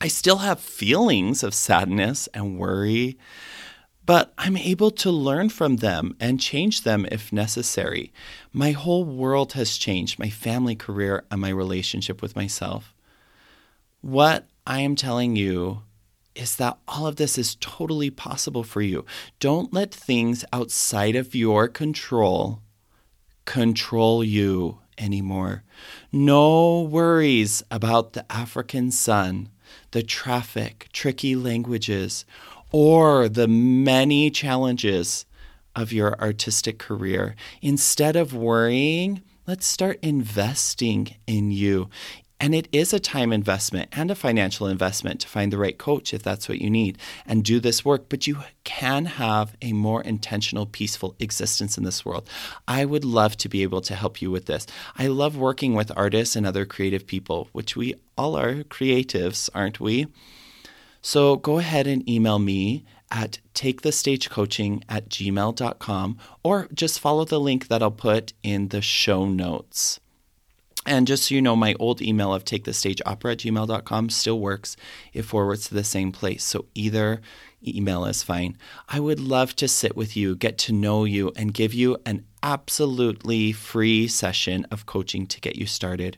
I 0.00 0.08
still 0.08 0.38
have 0.38 0.60
feelings 0.60 1.42
of 1.42 1.54
sadness 1.54 2.28
and 2.34 2.58
worry, 2.58 3.16
but 4.04 4.32
I'm 4.36 4.56
able 4.56 4.90
to 4.92 5.10
learn 5.10 5.48
from 5.48 5.76
them 5.76 6.16
and 6.20 6.40
change 6.40 6.82
them 6.82 7.06
if 7.10 7.32
necessary. 7.32 8.12
My 8.52 8.72
whole 8.72 9.04
world 9.04 9.54
has 9.54 9.78
changed 9.78 10.18
my 10.18 10.28
family, 10.28 10.76
career, 10.76 11.24
and 11.30 11.40
my 11.40 11.48
relationship 11.48 12.20
with 12.20 12.36
myself. 12.36 12.94
What 14.02 14.46
I 14.66 14.80
am 14.80 14.96
telling 14.96 15.36
you 15.36 15.82
is 16.34 16.56
that 16.56 16.76
all 16.86 17.06
of 17.06 17.16
this 17.16 17.38
is 17.38 17.56
totally 17.60 18.10
possible 18.10 18.62
for 18.62 18.82
you. 18.82 19.06
Don't 19.40 19.72
let 19.72 19.92
things 19.92 20.44
outside 20.52 21.16
of 21.16 21.34
your 21.34 21.66
control 21.68 22.60
control 23.46 24.22
you 24.22 24.80
anymore. 24.98 25.62
No 26.12 26.82
worries 26.82 27.62
about 27.70 28.12
the 28.12 28.30
African 28.30 28.90
sun, 28.90 29.48
the 29.92 30.02
traffic, 30.02 30.88
tricky 30.92 31.36
languages, 31.36 32.24
or 32.72 33.28
the 33.28 33.48
many 33.48 34.30
challenges 34.30 35.24
of 35.74 35.92
your 35.92 36.20
artistic 36.20 36.78
career. 36.78 37.36
Instead 37.62 38.16
of 38.16 38.34
worrying, 38.34 39.22
let's 39.46 39.66
start 39.66 39.98
investing 40.02 41.14
in 41.26 41.50
you. 41.50 41.88
And 42.38 42.54
it 42.54 42.68
is 42.70 42.92
a 42.92 43.00
time 43.00 43.32
investment 43.32 43.88
and 43.92 44.10
a 44.10 44.14
financial 44.14 44.66
investment 44.66 45.20
to 45.20 45.28
find 45.28 45.50
the 45.50 45.58
right 45.58 45.78
coach 45.78 46.12
if 46.12 46.22
that's 46.22 46.48
what 46.48 46.60
you 46.60 46.68
need 46.68 46.98
and 47.26 47.42
do 47.42 47.60
this 47.60 47.84
work. 47.84 48.08
But 48.10 48.26
you 48.26 48.38
can 48.64 49.06
have 49.06 49.56
a 49.62 49.72
more 49.72 50.02
intentional, 50.02 50.66
peaceful 50.66 51.16
existence 51.18 51.78
in 51.78 51.84
this 51.84 52.04
world. 52.04 52.28
I 52.68 52.84
would 52.84 53.04
love 53.04 53.38
to 53.38 53.48
be 53.48 53.62
able 53.62 53.80
to 53.82 53.94
help 53.94 54.20
you 54.20 54.30
with 54.30 54.46
this. 54.46 54.66
I 54.98 55.06
love 55.06 55.36
working 55.36 55.74
with 55.74 55.96
artists 55.96 56.36
and 56.36 56.46
other 56.46 56.66
creative 56.66 57.06
people, 57.06 57.48
which 57.52 57.74
we 57.74 57.94
all 58.18 58.36
are 58.36 58.64
creatives, 58.64 59.48
aren't 59.54 59.80
we? 59.80 60.06
So 61.00 61.36
go 61.36 61.58
ahead 61.58 61.86
and 61.86 62.06
email 62.08 62.38
me 62.38 62.84
at 63.10 63.38
takethestagecoaching 63.54 64.82
at 64.88 65.08
gmail.com 65.08 66.18
or 66.42 66.68
just 66.74 67.00
follow 67.00 67.24
the 67.24 67.40
link 67.40 67.68
that 67.68 67.82
I'll 67.82 67.90
put 67.90 68.32
in 68.42 68.68
the 68.68 68.82
show 68.82 69.26
notes. 69.26 70.00
And 70.86 71.06
just 71.06 71.24
so 71.24 71.34
you 71.34 71.42
know, 71.42 71.56
my 71.56 71.74
old 71.80 72.00
email 72.00 72.32
of 72.32 72.44
takethestageopera 72.44 73.32
at 73.32 73.38
gmail.com 73.38 74.10
still 74.10 74.38
works. 74.38 74.76
It 75.12 75.22
forwards 75.22 75.68
to 75.68 75.74
the 75.74 75.84
same 75.84 76.12
place. 76.12 76.44
So 76.44 76.66
either 76.74 77.20
email 77.66 78.04
is 78.04 78.22
fine. 78.22 78.56
I 78.88 79.00
would 79.00 79.18
love 79.18 79.56
to 79.56 79.66
sit 79.66 79.96
with 79.96 80.16
you, 80.16 80.36
get 80.36 80.58
to 80.58 80.72
know 80.72 81.04
you, 81.04 81.32
and 81.34 81.52
give 81.52 81.74
you 81.74 81.96
an 82.06 82.24
absolutely 82.42 83.50
free 83.52 84.06
session 84.06 84.64
of 84.70 84.86
coaching 84.86 85.26
to 85.26 85.40
get 85.40 85.56
you 85.56 85.66
started. 85.66 86.16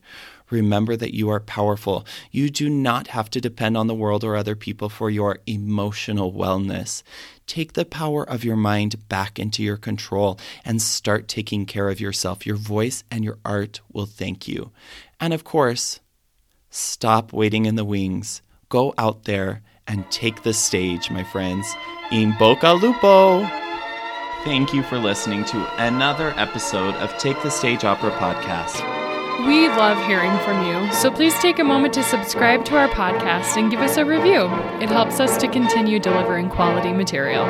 Remember 0.51 0.97
that 0.97 1.15
you 1.15 1.29
are 1.31 1.41
powerful. 1.41 2.07
You 2.31 2.51
do 2.51 2.71
not 2.71 3.09
have 3.09 3.31
to 3.31 3.41
depend 3.41 3.77
on 3.77 3.87
the 3.87 3.95
world 3.95 4.25
or 4.25 4.37
other 4.37 4.57
people 4.57 4.89
for 4.89 5.11
your 5.11 5.39
emotional 5.47 6.33
wellness. 6.33 7.03
Take 7.47 7.75
the 7.75 7.85
power 7.85 8.29
of 8.29 8.45
your 8.45 8.57
mind 8.57 9.09
back 9.09 9.39
into 9.39 9.63
your 9.63 9.77
control 9.77 10.39
and 10.65 10.81
start 10.81 11.29
taking 11.29 11.67
care 11.67 11.89
of 11.89 12.01
yourself. 12.01 12.47
Your 12.47 12.57
voice 12.57 13.05
and 13.11 13.25
your 13.25 13.39
art 13.45 13.81
will 13.93 14.07
thank 14.07 14.47
you. 14.49 14.71
And 15.21 15.33
of 15.33 15.45
course, 15.45 16.01
stop 16.71 17.33
waiting 17.33 17.67
in 17.67 17.77
the 17.77 17.85
wings. 17.85 18.43
Go 18.69 18.95
out 18.99 19.25
there 19.25 19.63
and 19.87 20.11
take 20.11 20.43
the 20.43 20.53
stage, 20.53 21.11
my 21.11 21.25
friends. 21.25 21.75
In 22.11 22.35
Boca 22.39 22.73
Lupo! 22.73 23.49
Thank 24.45 24.73
you 24.73 24.83
for 24.83 24.99
listening 24.99 25.45
to 25.47 25.83
another 25.83 26.33
episode 26.37 26.95
of 26.97 27.17
Take 27.19 27.43
the 27.43 27.51
Stage 27.51 27.85
Opera 27.85 28.13
podcast. 28.13 28.98
We 29.47 29.69
love 29.69 30.05
hearing 30.07 30.37
from 30.41 30.67
you, 30.67 30.93
so 30.93 31.13
please 31.13 31.33
take 31.39 31.61
a 31.61 31.65
moment 31.65 31.95
to 31.95 32.03
subscribe 32.03 32.65
to 32.67 32.77
our 32.77 32.89
podcast 32.89 33.57
and 33.57 33.71
give 33.71 33.81
us 33.81 33.97
a 33.97 34.05
review. 34.05 34.47
It 34.83 34.89
helps 34.89 35.21
us 35.21 35.37
to 35.39 35.47
continue 35.47 36.01
delivering 36.01 36.51
quality 36.51 36.93
material. 36.93 37.47